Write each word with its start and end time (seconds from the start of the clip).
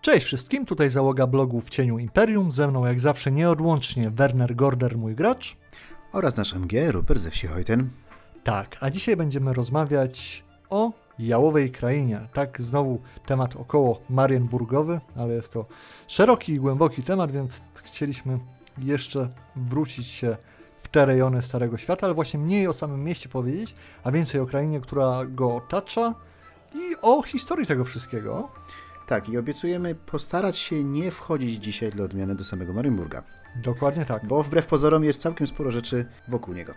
Cześć 0.00 0.26
wszystkim, 0.26 0.66
tutaj 0.66 0.90
załoga 0.90 1.26
blogu 1.26 1.60
w 1.60 1.70
cieniu 1.70 1.98
Imperium, 1.98 2.52
ze 2.52 2.68
mną 2.68 2.86
jak 2.86 3.00
zawsze 3.00 3.32
nieodłącznie 3.32 4.10
Werner 4.10 4.56
Gorder, 4.56 4.98
mój 4.98 5.14
gracz. 5.14 5.56
Oraz 6.12 6.36
nasz 6.36 6.54
MG, 6.54 6.92
Rupert 6.92 7.20
ze 7.20 7.30
wsi 7.30 7.46
Hojten. 7.46 7.90
Tak, 8.44 8.76
a 8.80 8.90
dzisiaj 8.90 9.16
będziemy 9.16 9.52
rozmawiać 9.52 10.44
o 10.70 10.92
Jałowej 11.18 11.70
Krainie. 11.70 12.28
Tak, 12.32 12.60
znowu 12.60 13.00
temat 13.26 13.56
około 13.56 14.00
Marienburgowy, 14.10 15.00
ale 15.16 15.34
jest 15.34 15.52
to 15.52 15.66
szeroki 16.08 16.52
i 16.52 16.60
głęboki 16.60 17.02
temat, 17.02 17.32
więc 17.32 17.62
chcieliśmy 17.84 18.38
jeszcze 18.78 19.28
wrócić 19.56 20.06
się 20.06 20.36
w 20.76 20.88
te 20.88 21.06
rejony 21.06 21.42
Starego 21.42 21.78
Świata, 21.78 22.06
ale 22.06 22.14
właśnie 22.14 22.40
mniej 22.40 22.66
o 22.68 22.72
samym 22.72 23.04
mieście 23.04 23.28
powiedzieć, 23.28 23.74
a 24.04 24.12
więcej 24.12 24.40
o 24.40 24.46
krainie, 24.46 24.80
która 24.80 25.26
go 25.26 25.56
otacza 25.56 26.14
i 26.74 26.96
o 27.02 27.22
historii 27.22 27.66
tego 27.66 27.84
wszystkiego. 27.84 28.48
Tak, 29.08 29.28
i 29.28 29.38
obiecujemy 29.38 29.94
postarać 29.94 30.58
się 30.58 30.84
nie 30.84 31.10
wchodzić 31.10 31.64
dzisiaj 31.64 31.90
dla 31.90 32.04
odmiany 32.04 32.34
do 32.34 32.44
samego 32.44 32.72
Marienburga. 32.72 33.22
Dokładnie 33.56 34.04
tak. 34.04 34.26
Bo 34.26 34.42
wbrew 34.42 34.66
pozorom 34.66 35.04
jest 35.04 35.20
całkiem 35.20 35.46
sporo 35.46 35.70
rzeczy 35.70 36.06
wokół 36.28 36.54
niego. 36.54 36.74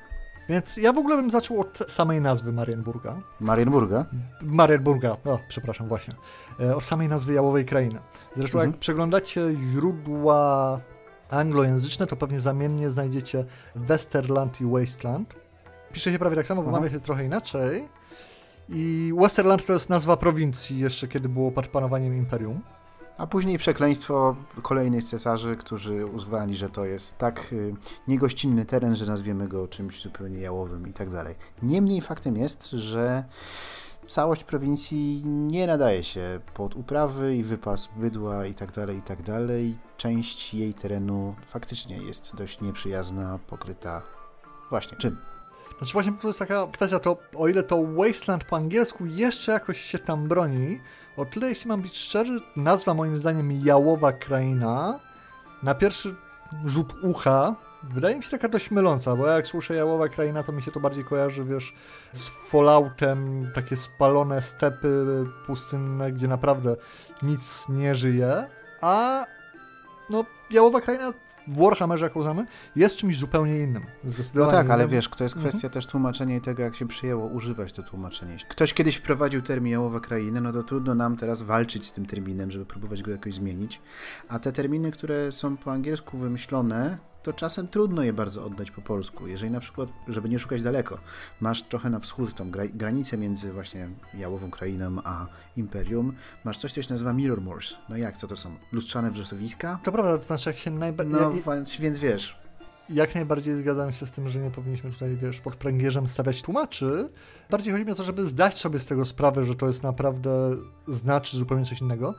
Więc 0.50 0.78
ja 0.78 0.94
w 0.94 0.98
ogóle 0.98 1.16
bym 1.16 1.32
zaczął 1.32 1.62
od 1.62 1.78
samej 1.88 2.22
nazwy 2.22 2.54
Marienburga. 2.54 3.22
Marienburga? 3.40 4.06
Marienburga, 4.42 5.18
o, 5.26 5.40
przepraszam, 5.48 5.88
właśnie. 5.88 6.16
E, 6.60 6.76
od 6.76 6.84
samej 6.84 7.08
nazwy 7.08 7.34
Jałowej 7.34 7.66
Krainy. 7.66 8.00
Zresztą 8.36 8.58
mhm. 8.58 8.72
jak 8.72 8.80
przeglądacie 8.80 9.42
źródła 9.72 10.80
anglojęzyczne, 11.30 12.08
to 12.08 12.16
pewnie 12.16 12.40
zamiennie 12.40 12.92
znajdziecie 12.92 13.46
Westerland 13.76 14.62
i 14.62 14.66
Wasteland. 14.66 15.36
Pisze 15.94 16.12
się 16.12 16.20
prawie 16.20 16.36
tak 16.36 16.48
samo, 16.48 16.64
wymawia 16.64 16.90
się 16.90 17.00
trochę 17.00 17.26
inaczej. 17.26 17.90
I 18.74 19.14
Westerland 19.18 19.66
to 19.66 19.74
jest 19.74 19.90
nazwa 19.90 20.18
prowincji 20.18 20.80
jeszcze, 20.80 21.08
kiedy 21.08 21.30
było 21.30 21.52
pod 21.52 21.68
panowaniem 21.68 22.18
Imperium. 22.18 22.62
A 23.18 23.28
później 23.28 23.58
przekleństwo 23.58 24.36
kolejnych 24.62 25.04
cesarzy, 25.04 25.56
którzy 25.56 26.06
uznali, 26.06 26.56
że 26.56 26.70
to 26.70 26.86
jest 26.86 27.18
tak 27.18 27.54
y, 27.54 27.76
niegościnny 28.08 28.66
teren, 28.66 28.96
że 28.96 29.06
nazwiemy 29.06 29.48
go 29.48 29.68
czymś 29.68 30.02
zupełnie 30.02 30.40
jałowym 30.40 30.88
i 30.88 30.94
tak 30.94 31.10
dalej. 31.10 31.36
Niemniej 31.64 32.02
faktem 32.02 32.38
jest, 32.38 32.70
że 32.70 33.24
całość 34.08 34.44
prowincji 34.44 35.24
nie 35.26 35.68
nadaje 35.68 36.04
się 36.04 36.40
pod 36.54 36.76
uprawy 36.76 37.36
i 37.36 37.44
wypas 37.44 37.90
bydła 37.98 38.46
i 38.46 38.54
tak 38.54 38.72
dalej, 38.72 38.98
i 38.98 39.02
tak 39.02 39.22
dalej. 39.22 39.78
Część 39.98 40.54
jej 40.54 40.74
terenu 40.74 41.36
faktycznie 41.46 41.98
jest 41.98 42.36
dość 42.36 42.62
nieprzyjazna, 42.62 43.40
pokryta 43.48 44.02
właśnie 44.70 44.98
czym? 44.98 45.31
Znaczy 45.82 45.94
właśnie 45.94 46.12
to 46.12 46.28
jest 46.28 46.40
taka 46.40 46.68
kwestia, 46.68 47.00
to 47.00 47.18
o 47.36 47.48
ile 47.48 47.64
to 47.64 47.84
Wasteland 47.84 48.44
po 48.44 48.56
angielsku 48.56 49.06
jeszcze 49.06 49.52
jakoś 49.52 49.82
się 49.82 50.00
tam 50.00 50.28
broni, 50.28 50.82
o 51.18 51.26
tyle 51.26 51.50
jeśli 51.50 51.68
mam 51.68 51.82
być 51.82 51.98
szczery, 51.98 52.30
nazwa 52.56 52.94
moim 52.94 53.18
zdaniem 53.18 53.52
Jałowa 53.52 54.12
Kraina 54.12 55.00
na 55.64 55.76
pierwszy 55.76 56.16
rzut 56.66 56.94
ucha 57.04 57.56
wydaje 57.84 58.18
mi 58.18 58.24
się 58.24 58.30
taka 58.30 58.50
dość 58.50 58.72
myląca, 58.72 59.16
bo 59.16 59.28
jak 59.28 59.48
słyszę 59.48 59.76
Jałowa 59.76 60.10
Kraina, 60.10 60.44
to 60.44 60.52
mi 60.52 60.62
się 60.62 60.72
to 60.72 60.80
bardziej 60.80 61.04
kojarzy, 61.04 61.44
wiesz, 61.44 61.76
z 62.12 62.28
Falloutem, 62.28 63.52
takie 63.56 63.76
spalone 63.76 64.42
stepy 64.42 65.26
pustynne, 65.48 66.12
gdzie 66.12 66.28
naprawdę 66.28 66.76
nic 67.24 67.70
nie 67.70 67.96
żyje, 67.96 68.48
a 68.82 69.26
no 70.10 70.26
Jałowa 70.52 70.82
Kraina 70.82 71.14
w 71.48 71.64
Warhammerze, 71.64 72.06
jak 72.06 72.16
uznamy, 72.16 72.46
jest 72.76 72.98
czymś 72.98 73.18
zupełnie 73.18 73.60
innym. 73.60 73.86
No 74.36 74.48
tak, 74.48 74.70
ale 74.70 74.88
wiesz, 74.88 75.08
to 75.08 75.24
jest 75.24 75.36
kwestia 75.36 75.68
mhm. 75.68 75.74
też 75.74 75.88
tłumaczenia 75.88 76.36
i 76.36 76.42
tego, 76.42 76.64
jak 76.64 76.76
się 76.76 76.88
przyjęło 76.88 77.28
używać 77.28 77.74
to 77.74 77.84
tłumaczenie. 77.84 78.38
Ktoś 78.50 78.74
kiedyś 78.74 78.96
wprowadził 78.96 79.42
termin 79.42 79.72
jałowa 79.72 80.00
krainy, 80.00 80.42
no 80.42 80.54
to 80.54 80.64
trudno 80.64 80.96
nam 80.96 81.18
teraz 81.18 81.42
walczyć 81.42 81.86
z 81.86 81.92
tym 81.92 82.06
terminem, 82.06 82.52
żeby 82.52 82.66
próbować 82.66 83.02
go 83.02 83.12
jakoś 83.12 83.34
zmienić. 83.34 83.82
A 84.30 84.40
te 84.40 84.52
terminy, 84.52 84.92
które 84.92 85.32
są 85.32 85.58
po 85.58 85.72
angielsku 85.72 86.18
wymyślone, 86.18 86.98
to 87.24 87.34
czasem 87.34 87.68
trudno 87.68 88.04
je 88.04 88.14
bardzo 88.14 88.46
oddać 88.46 88.72
po 88.72 88.82
polsku. 88.82 89.28
Jeżeli 89.28 89.52
na 89.52 89.60
przykład, 89.60 89.90
żeby 90.08 90.30
nie 90.30 90.40
szukać 90.40 90.64
daleko, 90.64 90.98
masz 91.42 91.64
trochę 91.64 91.90
na 91.90 92.00
wschód 92.00 92.36
tą 92.36 92.52
gra 92.52 92.68
granicę 92.68 93.18
między 93.18 93.54
właśnie 93.54 93.90
Jałową 94.14 94.52
Krainą 94.52 94.98
a 95.04 95.28
Imperium, 95.58 96.14
masz 96.44 96.58
coś, 96.58 96.74
co 96.74 96.82
się 96.82 96.94
nazywa 96.94 97.14
Mirror 97.14 97.42
Moors. 97.42 97.74
No 97.90 97.98
jak, 97.98 98.18
co 98.18 98.28
to 98.28 98.36
są? 98.36 98.56
Lustrzane 98.72 99.12
wrzosowiska? 99.12 99.80
To 99.84 99.92
prawda, 99.92 100.18
to 100.18 100.24
znaczy 100.24 100.50
jak 100.50 100.58
się 100.58 100.72
najbardziej... 100.72 101.16
No, 101.16 101.32
ja, 101.52 101.64
więc 101.80 102.00
wiesz... 102.00 102.42
Jak 102.90 103.16
najbardziej 103.16 103.58
zgadzam 103.58 103.94
się 103.94 104.06
z 104.06 104.12
tym, 104.12 104.30
że 104.30 104.40
nie 104.40 104.52
powinniśmy 104.52 104.92
tutaj, 104.92 105.16
wiesz, 105.16 105.42
pod 105.42 105.56
pręgierzem 105.56 106.08
stawiać 106.08 106.42
tłumaczy. 106.42 107.10
Bardziej 107.50 107.74
chodzi 107.74 107.86
mi 107.86 107.92
o 107.92 107.96
to, 107.96 108.04
żeby 108.04 108.28
zdać 108.28 108.60
sobie 108.60 108.80
z 108.80 108.86
tego 108.86 109.06
sprawę, 109.06 109.44
że 109.44 109.56
to 109.56 109.68
jest 109.68 109.84
naprawdę, 109.84 110.56
znaczy 110.88 111.38
zupełnie 111.38 111.66
coś 111.66 111.82
innego, 111.82 112.16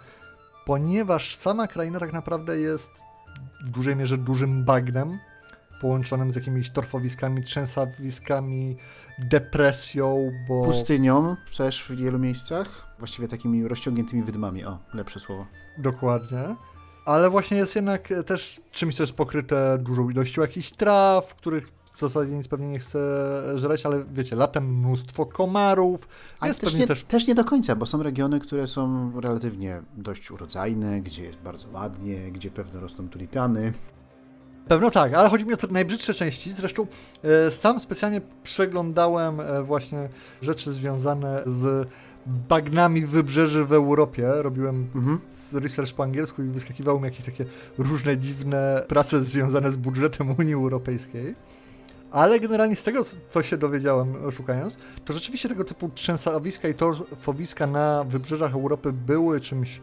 ponieważ 0.67 1.37
sama 1.37 1.67
kraina 1.67 2.01
tak 2.01 2.13
naprawdę 2.13 2.59
jest 2.59 2.91
w 3.65 3.71
dużej 3.71 3.97
mierze 3.97 4.19
dużym 4.19 4.65
bagnem, 4.65 5.19
połączonym 5.81 6.33
z 6.33 6.37
jakimiś 6.37 6.71
torfowiskami, 6.71 7.43
trzęsawiskami, 7.43 8.77
depresją, 9.19 10.33
bo... 10.49 10.65
Pustynią 10.65 11.37
też 11.57 11.85
w 11.85 11.97
wielu 11.97 12.19
miejscach, 12.19 12.97
właściwie 12.99 13.29
takimi 13.29 13.69
rozciągniętymi 13.69 14.23
wydmami, 14.23 14.65
o, 14.65 14.79
lepsze 14.95 15.21
słowo. 15.21 15.47
Dokładnie. 15.79 16.57
Ale 17.05 17.31
właśnie 17.31 17.57
jest 17.57 17.77
jednak 17.77 18.09
też 18.27 18.61
czymś, 18.71 18.97
co 18.97 19.03
jest 19.03 19.13
pokryte 19.13 19.79
dużą 19.79 20.11
ilością 20.11 20.43
jakichś 20.43 20.71
traw, 20.71 21.35
których 21.35 21.82
zasadzie 22.09 22.33
nic 22.33 22.49
pewnie 22.49 22.69
nie 22.69 22.79
chce 22.79 22.99
żreć, 23.55 23.87
ale 23.87 24.05
wiecie, 24.13 24.37
latem 24.37 24.79
mnóstwo 24.79 25.27
komarów. 25.27 26.09
Ale 26.41 26.49
jest 26.51 26.61
też, 26.61 26.75
nie, 26.75 26.87
też... 26.87 27.03
też 27.03 27.27
nie 27.27 27.35
do 27.35 27.45
końca, 27.45 27.77
bo 27.77 27.87
są 27.87 28.03
regiony, 28.03 28.41
które 28.41 28.67
są 28.67 29.13
relatywnie 29.21 29.83
dość 29.97 30.31
urodzajne, 30.31 31.01
gdzie 31.01 31.25
jest 31.25 31.39
bardzo 31.39 31.67
ładnie, 31.73 32.33
gdzie 32.33 32.51
pewno 32.51 32.81
rosną 32.81 33.09
tulipany. 33.09 33.73
Pewno 34.69 34.91
tak, 34.91 35.15
ale 35.15 35.29
chodzi 35.29 35.47
mi 35.47 35.55
o 35.55 35.57
te 35.57 35.67
najbrzydsze 35.67 36.15
części. 36.15 36.51
Zresztą 36.51 36.87
e, 37.23 37.51
sam 37.51 37.81
specjalnie 37.81 38.21
przeglądałem 38.43 39.41
e, 39.41 39.63
właśnie 39.63 40.09
rzeczy 40.43 40.73
związane 40.73 41.43
z 41.47 41.89
bagnami 42.27 43.07
wybrzeży 43.07 43.65
w 43.65 43.73
Europie. 43.73 44.29
Robiłem 44.35 44.89
mhm. 44.95 45.19
research 45.55 45.93
po 45.93 46.03
angielsku 46.03 46.43
i 46.43 46.47
wyskakiwały 46.47 47.01
mi 47.01 47.05
jakieś 47.05 47.25
takie 47.25 47.45
różne 47.79 48.19
dziwne 48.19 48.85
prace 48.89 49.23
związane 49.23 49.73
z 49.73 49.77
budżetem 49.77 50.35
Unii 50.39 50.55
Europejskiej. 50.55 51.35
Ale 52.13 52.41
generalnie 52.41 52.77
z 52.77 52.85
tego, 52.85 53.03
co 53.31 53.43
się 53.43 53.57
dowiedziałem 53.57 54.31
szukając, 54.31 54.79
to 55.05 55.13
rzeczywiście 55.13 55.49
tego 55.49 55.65
typu 55.65 55.89
trzęsawiska 55.89 56.69
i 56.69 56.75
torfowiska 56.75 57.67
na 57.67 58.05
wybrzeżach 58.05 58.55
Europy 58.55 58.93
były 58.93 59.41
czymś 59.41 59.81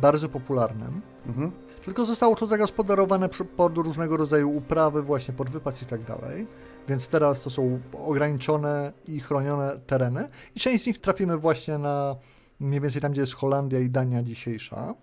bardzo 0.00 0.28
popularnym. 0.28 1.02
Mhm. 1.26 1.52
Tylko 1.84 2.04
zostało 2.04 2.36
to 2.36 2.46
zagospodarowane 2.46 3.28
pod 3.56 3.76
różnego 3.76 4.16
rodzaju 4.16 4.56
uprawy, 4.56 5.02
właśnie 5.02 5.34
pod 5.34 5.50
wypas 5.50 5.82
i 5.82 5.86
tak 5.86 6.02
dalej. 6.02 6.46
Więc 6.88 7.08
teraz 7.08 7.42
to 7.42 7.50
są 7.50 7.80
ograniczone 8.06 8.92
i 9.08 9.20
chronione 9.20 9.80
tereny. 9.86 10.28
I 10.56 10.60
część 10.60 10.84
z 10.84 10.86
nich 10.86 10.98
trafimy 10.98 11.36
właśnie 11.36 11.78
na 11.78 12.16
mniej 12.60 12.80
więcej 12.80 13.02
tam, 13.02 13.12
gdzie 13.12 13.20
jest 13.20 13.34
Holandia 13.34 13.80
i 13.80 13.90
Dania 13.90 14.22
dzisiejsza. 14.22 14.94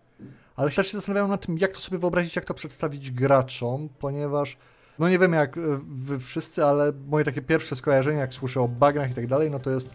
Ale 0.56 0.72
też 0.72 0.88
się 0.88 0.98
zastanawiałem 0.98 1.32
nad 1.32 1.46
tym, 1.46 1.58
jak 1.58 1.72
to 1.72 1.80
sobie 1.80 1.98
wyobrazić, 1.98 2.36
jak 2.36 2.46
to 2.46 2.54
przedstawić 2.54 3.12
graczom, 3.12 3.90
ponieważ 4.00 4.58
no 5.00 5.10
nie 5.10 5.20
wiem 5.20 5.34
jak 5.34 5.56
wy 5.88 6.20
wszyscy, 6.20 6.66
ale 6.66 6.94
moje 7.08 7.26
takie 7.26 7.42
pierwsze 7.42 7.76
skojarzenie, 7.76 8.20
jak 8.20 8.34
słyszę 8.34 8.62
o 8.62 8.68
bagnach 8.68 9.12
i 9.12 9.14
tak 9.14 9.28
dalej, 9.28 9.52
no 9.52 9.60
to 9.60 9.70
jest 9.70 9.90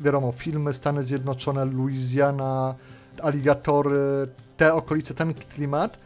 wiadomo, 0.00 0.32
filmy 0.32 0.72
Stany 0.72 1.04
Zjednoczone, 1.04 1.64
Louisiana, 1.64 2.74
aligatory, 3.22 4.28
te 4.56 4.74
okolice, 4.74 5.14
ten 5.14 5.34
klimat, 5.34 5.98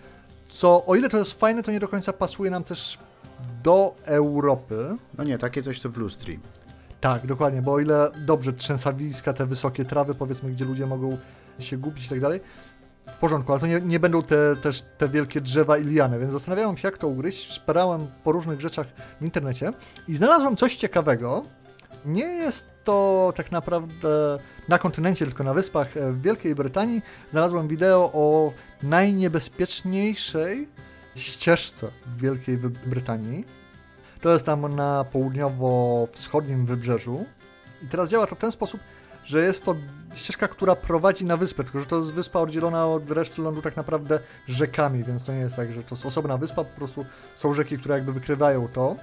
co 0.49 0.87
o 0.87 0.95
ile 0.95 1.09
to 1.09 1.19
jest 1.19 1.41
fajne, 1.41 1.63
to 1.63 1.73
nie 1.73 1.81
do 1.81 1.89
końca 1.89 2.13
pasuje 2.13 2.51
nam 2.51 2.65
też 2.65 2.99
do 3.63 3.95
Europy. 4.05 4.97
No 5.19 5.25
nie, 5.25 5.39
takie 5.39 5.63
coś 5.63 5.81
to 5.81 5.91
w 5.91 5.97
lustri. 5.97 6.41
Tak, 7.01 7.27
dokładnie, 7.27 7.63
bo 7.63 7.73
o 7.73 7.81
ile 7.81 8.11
dobrze 8.27 8.53
trzęsawiska, 8.53 9.33
te 9.33 9.47
wysokie 9.47 9.85
trawy, 9.85 10.15
powiedzmy, 10.15 10.51
gdzie 10.51 10.65
ludzie 10.65 10.87
mogą 10.87 11.19
się 11.59 11.77
gubić 11.77 12.07
i 12.07 12.09
tak 12.09 12.21
dalej, 12.21 12.41
w 13.07 13.19
porządku, 13.19 13.53
ale 13.53 13.61
to 13.61 13.67
nie, 13.67 13.81
nie 13.81 14.01
będą 14.01 14.23
te, 14.23 14.57
też 14.57 14.83
te 14.99 15.09
wielkie 15.09 15.41
drzewa 15.41 15.79
i 15.79 15.85
liany, 15.85 16.19
więc 16.19 16.33
zastanawiałem 16.33 16.77
się, 16.77 16.89
jak 16.89 16.99
to 16.99 17.09
ugryźć. 17.09 17.53
Szperałem 17.53 18.07
po 18.25 18.33
różnych 18.33 18.61
rzeczach 18.61 18.87
w 19.21 19.25
internecie 19.25 19.73
i 20.09 20.17
znalazłem 20.17 20.57
coś 20.57 20.77
ciekawego. 20.77 21.45
Nie 22.05 22.25
jest 22.25 22.67
to 22.85 23.33
tak 23.37 23.53
naprawdę 23.53 24.39
na 24.69 24.79
kontynencie, 24.79 25.27
tylko 25.27 25.45
na 25.45 25.55
wyspach 25.55 25.89
w 25.95 26.23
Wielkiej 26.23 26.55
Brytanii. 26.55 27.03
Znalazłem 27.31 27.69
wideo 27.69 28.11
o 28.15 28.53
najniebezpieczniejszej 28.83 30.69
ścieżce 31.17 31.91
w 32.07 32.21
Wielkiej 32.21 32.59
Brytanii. 32.87 33.45
To 34.21 34.33
jest 34.33 34.47
tam 34.47 34.75
na 34.75 35.05
południowo-wschodnim 35.05 36.67
wybrzeżu. 36.67 37.25
I 37.83 37.89
teraz 37.89 38.09
działa 38.09 38.27
to 38.27 38.35
w 38.35 38.39
ten 38.39 38.53
sposób, 38.53 38.81
że 39.25 39.43
jest 39.43 39.65
to 39.65 39.77
ścieżka, 40.15 40.49
która 40.49 40.77
prowadzi 40.77 41.25
na 41.25 41.37
wyspę, 41.37 41.65
tylko 41.65 41.81
że 41.81 41.87
to 41.87 41.97
jest 41.97 42.13
wyspa 42.13 42.41
oddzielona 42.41 42.87
od 42.87 43.11
reszty 43.11 43.43
lądu 43.43 43.63
tak 43.63 43.77
naprawdę 43.77 44.19
rzekami, 44.49 45.05
więc 45.05 45.25
to 45.25 45.33
nie 45.33 45.39
jest 45.39 45.57
tak, 45.57 45.73
że 45.73 45.83
to 45.83 45.95
jest 45.95 46.07
osobna 46.07 46.39
wyspa, 46.39 46.65
po 46.65 46.77
prostu 46.77 47.05
są 47.35 47.55
rzeki, 47.55 47.79
które 47.79 47.95
jakby 47.95 48.13
wykrywają 48.13 48.69
to. 48.69 48.97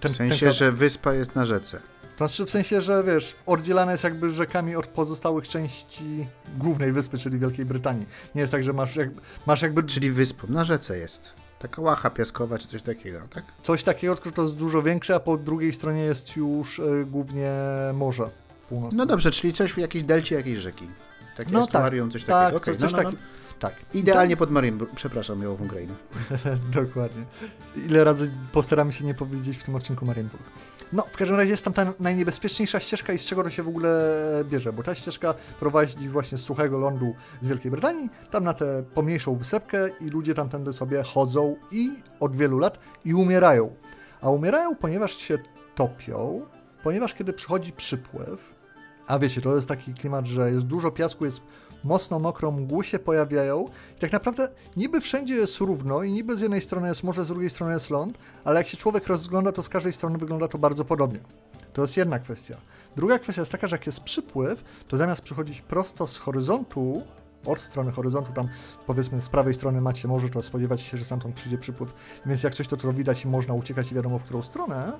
Ten, 0.00 0.12
w 0.12 0.16
sensie, 0.16 0.46
ten... 0.46 0.54
że 0.54 0.72
wyspa 0.72 1.12
jest 1.12 1.36
na 1.36 1.46
rzece. 1.46 1.80
To 2.16 2.28
znaczy 2.28 2.44
w 2.44 2.50
sensie, 2.50 2.80
że 2.80 3.04
wiesz, 3.04 3.36
oddzielane 3.46 3.92
jest 3.92 4.04
jakby 4.04 4.30
rzekami 4.30 4.76
od 4.76 4.86
pozostałych 4.86 5.48
części 5.48 6.26
głównej 6.58 6.92
wyspy, 6.92 7.18
czyli 7.18 7.38
Wielkiej 7.38 7.64
Brytanii. 7.64 8.06
Nie 8.34 8.40
jest 8.40 8.52
tak, 8.52 8.64
że 8.64 8.72
masz, 8.72 8.96
jak, 8.96 9.08
masz 9.46 9.62
jakby 9.62 9.82
Czyli 9.82 10.10
wyspą, 10.10 10.46
na 10.48 10.64
rzece 10.64 10.98
jest. 10.98 11.32
Taka 11.58 11.82
łacha 11.82 12.10
piaskowa 12.10 12.58
czy 12.58 12.68
coś 12.68 12.82
takiego, 12.82 13.20
tak? 13.30 13.44
coś 13.62 13.84
takiego, 13.84 14.14
tylko 14.14 14.28
że 14.28 14.34
to 14.34 14.42
jest 14.42 14.54
dużo 14.54 14.82
większe, 14.82 15.14
a 15.14 15.20
po 15.20 15.36
drugiej 15.36 15.72
stronie 15.72 16.02
jest 16.02 16.36
już 16.36 16.78
y, 16.78 17.06
głównie 17.10 17.52
morze 17.94 18.30
północne. 18.72 18.96
No 18.96 19.06
dobrze, 19.06 19.30
czyli 19.30 19.52
coś 19.52 19.72
w 19.72 19.78
jakiejś 19.78 20.04
delcie 20.04 20.34
jakiejś 20.34 20.58
rzeki. 20.58 20.88
Takie 21.36 21.52
No 21.52 21.58
no 21.60 21.66
tak, 21.66 21.74
estuarium, 21.74 22.10
coś 22.10 22.24
tak, 22.24 22.30
takiego. 22.30 22.56
Okej, 22.56 22.74
coś, 22.74 22.82
coś 22.82 22.92
no, 22.92 22.98
no, 22.98 23.04
taki- 23.04 23.22
tak. 23.58 23.74
Idealnie 23.94 24.36
pod 24.36 24.50
Marienburg, 24.50 24.92
przepraszam, 24.94 25.40
miałową 25.40 25.64
Ukrainę. 25.64 25.94
Dokładnie. 26.80 27.24
Ile 27.76 28.04
razy 28.04 28.32
postaramy 28.52 28.92
się 28.92 29.04
nie 29.04 29.14
powiedzieć 29.14 29.58
w 29.58 29.64
tym 29.64 29.74
odcinku 29.74 30.06
Marienburg. 30.06 30.42
No, 30.92 31.06
w 31.12 31.16
każdym 31.16 31.36
razie 31.36 31.50
jest 31.50 31.64
tam 31.64 31.72
ta 31.72 31.92
najniebezpieczniejsza 32.00 32.80
ścieżka 32.80 33.12
i 33.12 33.18
z 33.18 33.24
czego 33.24 33.42
to 33.44 33.50
się 33.50 33.62
w 33.62 33.68
ogóle 33.68 34.10
bierze, 34.50 34.72
bo 34.72 34.82
ta 34.82 34.94
ścieżka 34.94 35.34
prowadzi 35.60 36.08
właśnie 36.08 36.38
z 36.38 36.40
suchego 36.40 36.78
lądu 36.78 37.14
z 37.40 37.48
Wielkiej 37.48 37.70
Brytanii, 37.70 38.10
tam 38.30 38.44
na 38.44 38.54
tę 38.54 38.84
pomniejszą 38.94 39.36
wysepkę 39.36 39.88
i 40.00 40.04
ludzie 40.04 40.34
tamtędy 40.34 40.72
sobie 40.72 41.02
chodzą 41.02 41.56
i 41.70 41.90
od 42.20 42.36
wielu 42.36 42.58
lat 42.58 42.78
i 43.04 43.14
umierają. 43.14 43.74
A 44.20 44.30
umierają, 44.30 44.76
ponieważ 44.76 45.16
się 45.16 45.38
topią, 45.74 46.46
ponieważ 46.82 47.14
kiedy 47.14 47.32
przychodzi 47.32 47.72
przypływ, 47.72 48.51
a 49.12 49.18
wiecie, 49.18 49.40
to 49.40 49.56
jest 49.56 49.68
taki 49.68 49.94
klimat, 49.94 50.26
że 50.26 50.50
jest 50.50 50.66
dużo 50.66 50.90
piasku, 50.90 51.24
jest 51.24 51.40
mocno 51.84 52.18
mokro, 52.18 52.50
mgły 52.50 52.84
się 52.84 52.98
pojawiają 52.98 53.68
i 53.96 54.00
tak 54.00 54.12
naprawdę 54.12 54.48
niby 54.76 55.00
wszędzie 55.00 55.34
jest 55.34 55.58
równo 55.58 56.02
i 56.02 56.12
niby 56.12 56.36
z 56.36 56.40
jednej 56.40 56.60
strony 56.60 56.88
jest 56.88 57.04
morze, 57.04 57.24
z 57.24 57.28
drugiej 57.28 57.50
strony 57.50 57.72
jest 57.72 57.90
ląd, 57.90 58.18
ale 58.44 58.60
jak 58.60 58.68
się 58.68 58.76
człowiek 58.76 59.06
rozgląda, 59.06 59.52
to 59.52 59.62
z 59.62 59.68
każdej 59.68 59.92
strony 59.92 60.18
wygląda 60.18 60.48
to 60.48 60.58
bardzo 60.58 60.84
podobnie. 60.84 61.20
To 61.72 61.82
jest 61.82 61.96
jedna 61.96 62.18
kwestia. 62.18 62.56
Druga 62.96 63.18
kwestia 63.18 63.42
jest 63.42 63.52
taka, 63.52 63.66
że 63.66 63.76
jak 63.76 63.86
jest 63.86 64.00
przypływ, 64.00 64.64
to 64.88 64.96
zamiast 64.96 65.22
przychodzić 65.22 65.60
prosto 65.60 66.06
z 66.06 66.18
horyzontu, 66.18 67.02
od 67.46 67.60
strony 67.60 67.92
horyzontu, 67.92 68.32
tam 68.32 68.48
powiedzmy 68.86 69.20
z 69.20 69.28
prawej 69.28 69.54
strony 69.54 69.80
macie 69.80 70.08
morze, 70.08 70.28
to 70.28 70.42
spodziewacie 70.42 70.84
się, 70.84 70.96
że 70.96 71.04
stamtąd 71.04 71.34
przyjdzie 71.34 71.58
przypływ, 71.58 71.94
więc 72.26 72.42
jak 72.42 72.54
coś 72.54 72.68
to 72.68 72.76
to 72.76 72.92
widać 72.92 73.24
i 73.24 73.28
można 73.28 73.54
uciekać 73.54 73.92
i 73.92 73.94
wiadomo 73.94 74.18
w 74.18 74.24
którą 74.24 74.42
stronę, 74.42 74.92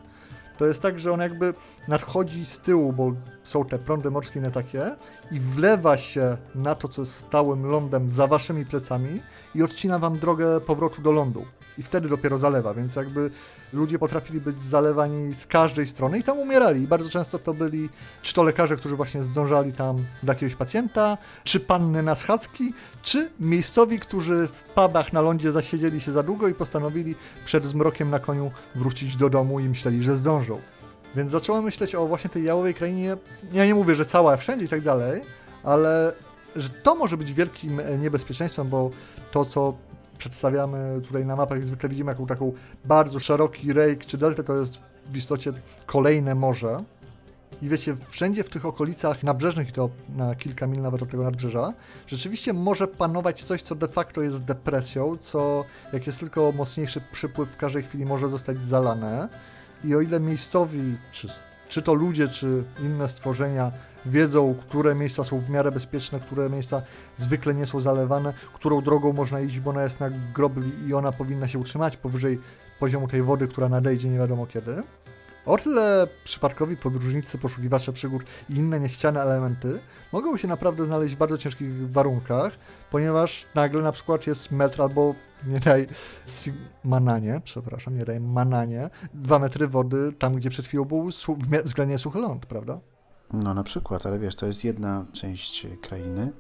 to 0.63 0.67
jest 0.67 0.83
tak, 0.83 0.99
że 0.99 1.13
on 1.13 1.21
jakby 1.21 1.55
nadchodzi 1.89 2.45
z 2.45 2.59
tyłu, 2.59 2.93
bo 2.93 3.13
są 3.45 3.65
te 3.65 3.79
prądy 3.79 4.11
morskie 4.11 4.41
nie 4.41 4.51
takie 4.51 4.91
i 5.31 5.41
wlewa 5.41 5.97
się 5.97 6.37
na 6.55 6.75
to, 6.75 6.89
co 6.89 7.03
jest 7.03 7.15
stałym 7.15 7.67
lądem 7.67 8.11
za 8.11 8.27
waszymi 8.27 8.67
plecami 8.67 9.21
i 9.55 9.63
odcina 9.63 9.99
wam 9.99 10.19
drogę 10.19 10.61
powrotu 10.61 11.03
do 11.03 11.13
lądu. 11.13 11.45
I 11.83 11.85
wtedy 11.85 12.09
dopiero 12.09 12.39
zalewa, 12.39 12.75
więc 12.75 12.97
jakby 12.97 13.31
ludzie 13.73 13.99
potrafili 13.99 14.41
być 14.41 14.65
zalewani 14.65 15.35
z 15.35 15.47
każdej 15.47 15.87
strony 15.87 16.19
i 16.19 16.23
tam 16.23 16.39
umierali. 16.39 16.83
I 16.83 16.87
bardzo 16.87 17.11
często 17.11 17.39
to 17.39 17.55
byli 17.55 17.89
czy 18.23 18.35
to 18.35 18.43
lekarze, 18.43 18.77
którzy 18.77 18.97
właśnie 18.97 19.23
zdążali 19.23 19.73
tam 19.73 20.05
do 20.23 20.33
jakiegoś 20.33 20.55
pacjenta, 20.55 21.19
czy 21.45 21.61
panny 21.61 22.03
na 22.03 22.15
schadzki, 22.15 22.75
czy 23.03 23.31
miejscowi, 23.41 23.99
którzy 23.99 24.49
w 24.53 24.63
pubach 24.63 25.13
na 25.13 25.21
lądzie 25.21 25.53
zasiedzieli 25.53 26.01
się 26.01 26.13
za 26.13 26.23
długo 26.23 26.49
i 26.49 26.55
postanowili 26.55 27.15
przed 27.45 27.67
zmrokiem 27.67 28.11
na 28.11 28.19
koniu 28.19 28.51
wrócić 28.75 29.17
do 29.17 29.31
domu 29.31 29.61
i 29.61 29.69
myśleli, 29.69 30.05
że 30.05 30.17
zdążą. 30.17 30.61
Więc 31.17 31.33
zacząłem 31.33 31.65
myśleć 31.65 31.95
o 31.95 32.07
właśnie 32.07 32.31
tej 32.31 32.45
jałowej 32.45 32.75
krainie. 32.75 33.17
Ja 33.53 33.67
nie 33.67 33.75
mówię, 33.75 33.95
że 33.95 34.05
cała, 34.05 34.37
wszędzie 34.37 34.65
i 34.65 34.69
tak 34.69 34.81
dalej, 34.81 35.23
ale 35.65 36.13
że 36.57 36.69
to 36.69 36.95
może 36.95 37.17
być 37.17 37.33
wielkim 37.33 37.81
niebezpieczeństwem, 37.99 38.69
bo 38.69 38.91
to, 39.33 39.45
co 39.45 39.75
przedstawiamy 40.23 41.01
tutaj 41.05 41.27
na 41.27 41.37
mapach, 41.37 41.59
jak 41.59 41.65
zwykle 41.65 41.89
widzimy 41.89 42.11
jaką 42.11 42.27
taką 42.27 42.53
bardzo 42.85 43.19
szeroki 43.19 43.73
rejk 43.73 44.07
czy 44.07 44.19
deltę, 44.19 44.45
to 44.45 44.57
jest 44.57 44.83
w 45.13 45.17
istocie 45.17 45.53
kolejne 45.87 46.35
morze. 46.35 46.85
I 47.63 47.69
wiecie, 47.69 47.97
wszędzie 48.09 48.45
w 48.45 48.49
tych 48.49 48.67
okolicach 48.67 49.23
nabrzeżnych, 49.23 49.73
to 49.73 49.91
na 50.17 50.35
kilka 50.35 50.67
mil 50.67 50.83
nawet 50.83 51.03
od 51.03 51.11
tego 51.11 51.23
nadbrzeża, 51.23 51.73
rzeczywiście 52.07 52.53
może 52.53 52.89
panować 52.89 53.45
coś, 53.45 53.63
co 53.63 53.75
de 53.75 53.89
facto 53.89 54.23
jest 54.23 54.45
depresją, 54.45 55.17
co 55.21 55.65
jak 55.93 56.07
jest 56.07 56.21
tylko 56.21 56.53
mocniejszy 56.53 57.01
przypływ, 57.13 57.49
w 57.49 57.57
każdej 57.57 57.83
chwili 57.83 58.07
może 58.07 58.29
zostać 58.29 58.65
zalane. 58.65 59.29
I 59.85 59.95
o 59.95 60.01
ile 60.01 60.21
miejscowi, 60.21 60.97
czy, 61.13 61.29
czy 61.69 61.83
to 61.83 61.95
ludzie, 61.95 62.29
czy 62.29 62.65
inne 62.83 63.09
stworzenia 63.09 63.73
wiedzą, 64.07 64.55
które 64.61 64.95
miejsca 64.95 65.25
są 65.25 65.39
w 65.39 65.51
miarę 65.51 65.73
bezpieczne, 65.73 66.21
które 66.21 66.51
miejsca 66.51 66.83
zwykle 67.17 67.55
nie 67.55 67.67
są 67.67 67.81
zalewane, 67.81 68.33
którą 68.55 68.81
drogą 68.81 69.13
można 69.13 69.41
iść, 69.41 69.61
bo 69.61 69.71
ona 69.71 69.83
jest 69.83 70.01
na 70.01 70.11
grobli 70.35 70.73
i 70.89 70.95
ona 70.95 71.13
powinna 71.13 71.49
się 71.49 71.59
utrzymać 71.59 71.97
powyżej 71.97 72.39
poziomu 72.81 73.09
tej 73.09 73.23
wody, 73.23 73.49
która 73.49 73.69
nadejdzie 73.69 74.09
nie 74.09 74.19
wiadomo 74.19 74.47
kiedy. 74.47 74.83
O 75.47 75.59
tyle 75.59 76.07
przypadkowi 76.25 76.77
podróżnicy, 76.77 77.39
poszukiwacze 77.39 77.93
przygód 77.93 78.23
i 78.51 78.55
inne 78.55 78.81
niechciane 78.81 79.23
elementy 79.23 79.81
mogą 80.13 80.37
się 80.37 80.49
naprawdę 80.49 80.87
znaleźć 80.87 81.15
w 81.15 81.19
bardzo 81.19 81.39
ciężkich 81.39 81.91
warunkach, 81.91 82.53
ponieważ 82.91 83.47
nagle 83.55 83.83
na 83.83 83.93
przykład 83.93 84.27
jest 84.27 84.51
metr 84.51 84.83
albo 84.83 85.15
nie 85.47 85.61
daj 85.61 85.87
mananie, 86.85 87.41
przepraszam, 87.45 87.97
nie 87.97 88.05
daj 88.05 88.21
mananie, 88.21 88.91
dwa 89.15 89.39
metry 89.39 89.69
wody 89.69 90.13
tam, 90.19 90.35
gdzie 90.35 90.51
przed 90.51 90.67
chwilą 90.67 90.85
był 90.85 91.11
względnie 91.65 91.99
suchy 91.99 92.19
ląd, 92.19 92.47
prawda? 92.47 92.81
No 93.33 93.55
na 93.55 93.65
przykład, 93.65 94.07
ale 94.07 94.19
wiesz, 94.19 94.37
to 94.37 94.47
jest 94.47 94.65
jedna 94.65 95.07
część 95.13 95.67
krainy, 95.81 96.33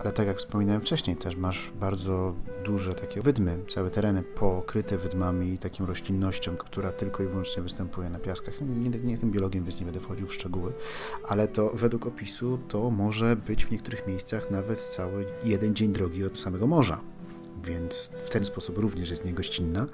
ale 0.00 0.12
tak 0.12 0.26
jak 0.26 0.38
wspominałem 0.38 0.80
wcześniej, 0.80 1.16
też 1.16 1.36
masz 1.36 1.70
bardzo 1.80 2.34
duże 2.64 2.94
takie 2.94 3.20
wydmy, 3.20 3.58
całe 3.68 3.90
tereny 3.90 4.22
pokryte 4.22 4.98
wydmami 4.98 5.52
i 5.52 5.58
taką 5.58 5.86
roślinnością, 5.86 6.56
która 6.56 6.92
tylko 6.92 7.22
i 7.22 7.26
wyłącznie 7.26 7.62
występuje 7.62 8.10
na 8.10 8.18
piaskach. 8.18 8.60
Nie, 8.60 8.90
nie 8.90 9.10
jestem 9.10 9.30
biologiem, 9.30 9.64
więc 9.64 9.80
nie 9.80 9.84
będę 9.84 10.00
wchodził 10.00 10.26
w 10.26 10.34
szczegóły, 10.34 10.72
ale 11.28 11.48
to 11.48 11.70
według 11.74 12.06
opisu 12.06 12.58
to 12.68 12.90
może 12.90 13.36
być 13.36 13.64
w 13.64 13.70
niektórych 13.70 14.06
miejscach 14.06 14.50
nawet 14.50 14.80
cały 14.80 15.26
jeden 15.44 15.74
dzień 15.74 15.92
drogi 15.92 16.24
od 16.24 16.38
samego 16.38 16.66
morza. 16.66 17.00
Więc 17.64 18.12
w 18.24 18.30
ten 18.30 18.44
sposób 18.44 18.78
również 18.78 19.10
jest 19.10 19.24
niegościnna. 19.24 19.86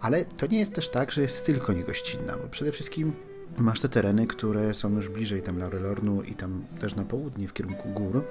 Ale 0.00 0.24
to 0.24 0.46
nie 0.46 0.58
jest 0.58 0.74
też 0.74 0.88
tak, 0.88 1.12
że 1.12 1.22
jest 1.22 1.46
tylko 1.46 1.72
niegościnna, 1.72 2.36
bo 2.36 2.48
przede 2.48 2.72
wszystkim 2.72 3.12
Masz 3.58 3.80
te 3.80 3.88
tereny, 3.88 4.26
które 4.26 4.74
są 4.74 4.94
już 4.94 5.08
bliżej 5.08 5.42
tam 5.42 5.58
Laurelornu 5.58 6.22
i 6.22 6.34
tam 6.34 6.64
też 6.80 6.96
na 6.96 7.04
południe 7.04 7.48
w 7.48 7.52
kierunku 7.52 7.88
gór 7.88 8.24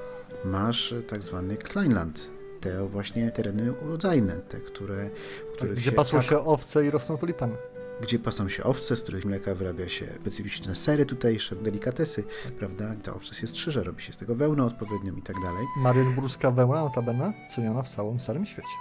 masz 0.46 0.94
tak 1.08 1.24
zwany 1.24 1.58
Kleinland. 1.58 2.30
Te 2.62 2.88
właśnie 2.88 3.32
tereny 3.32 3.74
urodzajne, 3.74 4.38
te, 4.38 4.60
które, 4.60 5.10
w 5.54 5.56
których 5.56 5.76
Gdzie 5.76 5.90
się, 5.90 5.92
pasą 5.96 6.18
tak, 6.18 6.26
się 6.26 6.40
owce 6.46 6.86
i 6.86 6.92
rosną 6.92 7.18
tulipany. 7.18 7.54
gdzie 8.02 8.20
pasą 8.20 8.50
się 8.50 8.64
owce, 8.64 8.96
z 8.96 9.02
których 9.04 9.26
mleka 9.26 9.56
wyrabia 9.56 9.90
się 9.90 10.08
specyficzne 10.22 10.76
sery 10.76 11.06
tutejsze, 11.06 11.56
delikatesy, 11.56 12.24
prawda? 12.60 12.96
Ta 13.04 13.14
owca 13.14 13.34
się 13.34 13.48
strzyże, 13.48 13.84
robi 13.84 14.04
się 14.04 14.14
z 14.14 14.18
tego 14.18 14.36
wełnę 14.36 14.66
odpowiednią 14.66 15.16
i 15.16 15.22
tak 15.22 15.36
dalej. 15.36 15.66
Marienburska 15.78 16.52
wełna 16.52 16.84
notabene 16.84 17.34
ceniona 17.50 17.82
w 17.82 17.90
całym 17.90 18.20
starym 18.20 18.46
świecie. 18.46 18.78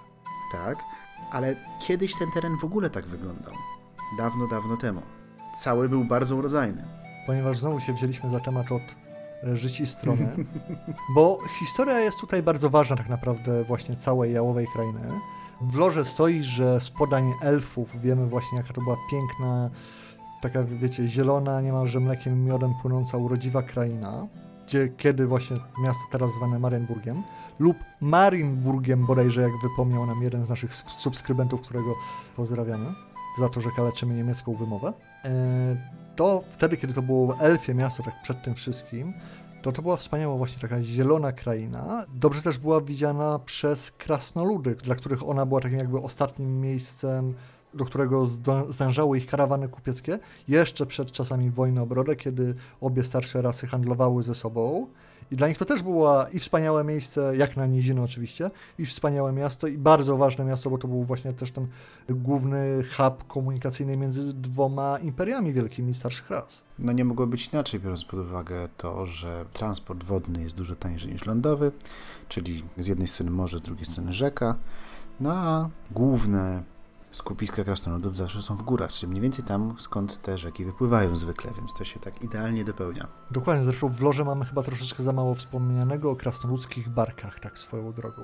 Tak, 0.52 0.78
ale 1.32 1.56
kiedyś 1.86 2.18
ten 2.18 2.28
teren 2.34 2.56
w 2.60 2.64
ogóle 2.64 2.90
tak 2.90 3.06
wyglądał. 3.06 3.54
Dawno, 4.18 4.46
dawno 4.46 4.76
temu. 4.76 5.02
Cały 5.56 5.88
był 5.88 6.04
bardzo 6.04 6.36
urodzajny. 6.36 6.82
Ponieważ 7.26 7.58
znowu 7.58 7.80
się 7.80 7.92
wzięliśmy 7.92 8.30
za 8.30 8.40
temat 8.40 8.72
od 8.72 8.82
e, 9.44 9.56
życi 9.56 9.86
strony, 9.86 10.28
bo 11.14 11.38
historia 11.58 12.00
jest 12.00 12.20
tutaj 12.20 12.42
bardzo 12.42 12.70
ważna 12.70 12.96
tak 12.96 13.08
naprawdę 13.08 13.64
właśnie 13.64 13.96
całej 13.96 14.32
jałowej 14.32 14.66
krainy. 14.72 15.00
W 15.60 15.76
lorze 15.76 16.04
stoi, 16.04 16.42
że 16.42 16.80
z 16.80 16.90
podań 16.90 17.32
elfów 17.42 18.00
wiemy 18.00 18.26
właśnie 18.26 18.58
jaka 18.58 18.72
to 18.72 18.80
była 18.80 18.96
piękna, 19.10 19.70
taka 20.40 20.64
wiecie, 20.64 21.08
zielona, 21.08 21.60
niemalże 21.60 22.00
mlekiem 22.00 22.32
i 22.32 22.48
miodem 22.48 22.74
płynąca 22.82 23.18
urodziwa 23.18 23.62
kraina, 23.62 24.26
gdzie 24.66 24.88
kiedy 24.88 25.26
właśnie 25.26 25.56
miasto 25.84 26.02
teraz 26.10 26.34
zwane 26.34 26.58
Marienburgiem 26.58 27.22
lub 27.58 27.76
Marienburgiem 28.00 29.06
bodajże, 29.06 29.40
jak 29.40 29.52
wypomniał 29.62 30.06
nam 30.06 30.22
jeden 30.22 30.44
z 30.46 30.50
naszych 30.50 30.74
subskrybentów, 30.74 31.60
którego 31.60 31.94
pozdrawiamy 32.36 32.86
za 33.38 33.48
to, 33.48 33.60
że 33.60 33.70
kaleczymy 33.70 34.14
niemiecką 34.14 34.54
wymowę. 34.54 34.92
E, 35.24 35.76
to 36.16 36.42
wtedy, 36.50 36.76
kiedy 36.76 36.94
to 36.94 37.02
było 37.02 37.36
elfie 37.40 37.74
miasto, 37.74 38.02
tak 38.02 38.22
przed 38.22 38.42
tym 38.42 38.54
wszystkim, 38.54 39.14
to 39.62 39.72
to 39.72 39.82
była 39.82 39.96
wspaniała 39.96 40.36
właśnie 40.36 40.60
taka 40.62 40.82
zielona 40.82 41.32
kraina. 41.32 42.06
Dobrze 42.14 42.42
też 42.42 42.58
była 42.58 42.80
widziana 42.80 43.38
przez 43.38 43.90
krasnoludy, 43.90 44.74
dla 44.74 44.94
których 44.94 45.28
ona 45.28 45.46
była 45.46 45.60
takim 45.60 45.78
jakby 45.78 45.98
ostatnim 45.98 46.60
miejscem, 46.60 47.34
do 47.74 47.84
którego 47.84 48.26
zdążały 48.68 49.18
ich 49.18 49.26
karawany 49.26 49.68
kupieckie, 49.68 50.18
jeszcze 50.48 50.86
przed 50.86 51.12
czasami 51.12 51.50
wojny 51.50 51.80
o 51.80 51.86
brodę, 51.86 52.16
kiedy 52.16 52.54
obie 52.80 53.04
starsze 53.04 53.42
rasy 53.42 53.66
handlowały 53.66 54.22
ze 54.22 54.34
sobą. 54.34 54.86
I 55.30 55.36
dla 55.36 55.48
nich 55.48 55.58
to 55.58 55.64
też 55.64 55.82
było 55.82 56.26
i 56.32 56.38
wspaniałe 56.38 56.84
miejsce, 56.84 57.36
jak 57.36 57.56
na 57.56 57.66
nizinę 57.66 58.02
oczywiście, 58.02 58.50
i 58.78 58.86
wspaniałe 58.86 59.32
miasto, 59.32 59.66
i 59.66 59.78
bardzo 59.78 60.16
ważne 60.16 60.44
miasto, 60.44 60.70
bo 60.70 60.78
to 60.78 60.88
był 60.88 61.04
właśnie 61.04 61.32
też 61.32 61.50
ten 61.50 61.66
główny 62.08 62.82
hub 62.96 63.26
komunikacyjny 63.26 63.96
między 63.96 64.34
dwoma 64.34 64.98
imperiami 64.98 65.52
wielkimi 65.52 65.94
starszych 65.94 66.30
ras. 66.30 66.64
No 66.78 66.92
nie 66.92 67.04
mogło 67.04 67.26
być 67.26 67.48
inaczej, 67.52 67.80
biorąc 67.80 68.04
pod 68.04 68.20
uwagę 68.20 68.68
to, 68.76 69.06
że 69.06 69.44
transport 69.52 70.04
wodny 70.04 70.42
jest 70.42 70.56
dużo 70.56 70.76
tańszy 70.76 71.08
niż 71.08 71.26
lądowy, 71.26 71.72
czyli 72.28 72.64
z 72.78 72.86
jednej 72.86 73.08
strony 73.08 73.30
morze, 73.30 73.58
z 73.58 73.62
drugiej 73.62 73.86
strony 73.86 74.12
rzeka, 74.12 74.56
no 75.20 75.32
a 75.32 75.68
główne 75.90 76.62
skupiska 77.12 77.64
krasnoludów 77.64 78.16
zawsze 78.16 78.42
są 78.42 78.56
w 78.56 78.62
górach, 78.62 78.90
czyli 78.90 79.10
mniej 79.10 79.22
więcej 79.22 79.44
tam, 79.44 79.74
skąd 79.78 80.22
te 80.22 80.38
rzeki 80.38 80.64
wypływają 80.64 81.16
zwykle, 81.16 81.50
więc 81.56 81.74
to 81.74 81.84
się 81.84 82.00
tak 82.00 82.22
idealnie 82.22 82.64
dopełnia. 82.64 83.08
Dokładnie, 83.30 83.64
zresztą 83.64 83.88
w 83.88 84.00
Lorze 84.00 84.24
mamy 84.24 84.44
chyba 84.44 84.62
troszeczkę 84.62 85.02
za 85.02 85.12
mało 85.12 85.34
wspomnianego 85.34 86.10
o 86.10 86.16
krasnoludzkich 86.16 86.88
barkach, 86.88 87.40
tak 87.40 87.58
swoją 87.58 87.92
drogą. 87.92 88.22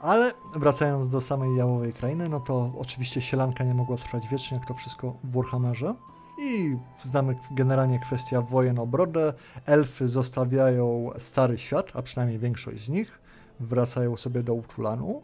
Ale 0.00 0.32
wracając 0.56 1.08
do 1.08 1.20
samej 1.20 1.56
jałowej 1.56 1.92
krainy, 1.92 2.28
no 2.28 2.40
to 2.40 2.72
oczywiście 2.78 3.20
sielanka 3.20 3.64
nie 3.64 3.74
mogła 3.74 3.96
trwać 3.96 4.28
wiecznie, 4.28 4.56
jak 4.58 4.66
to 4.66 4.74
wszystko 4.74 5.16
w 5.24 5.34
Warhammerze. 5.34 5.94
I 6.40 6.76
znamy 7.02 7.36
generalnie 7.50 7.98
kwestia 7.98 8.42
wojen 8.42 8.78
o 8.78 8.86
brodę. 8.86 9.32
Elfy 9.66 10.08
zostawiają 10.08 11.10
stary 11.18 11.58
świat, 11.58 11.92
a 11.94 12.02
przynajmniej 12.02 12.38
większość 12.38 12.84
z 12.84 12.88
nich. 12.88 13.20
Wracają 13.60 14.16
sobie 14.16 14.42
do 14.42 14.54
Utulanu. 14.54 15.22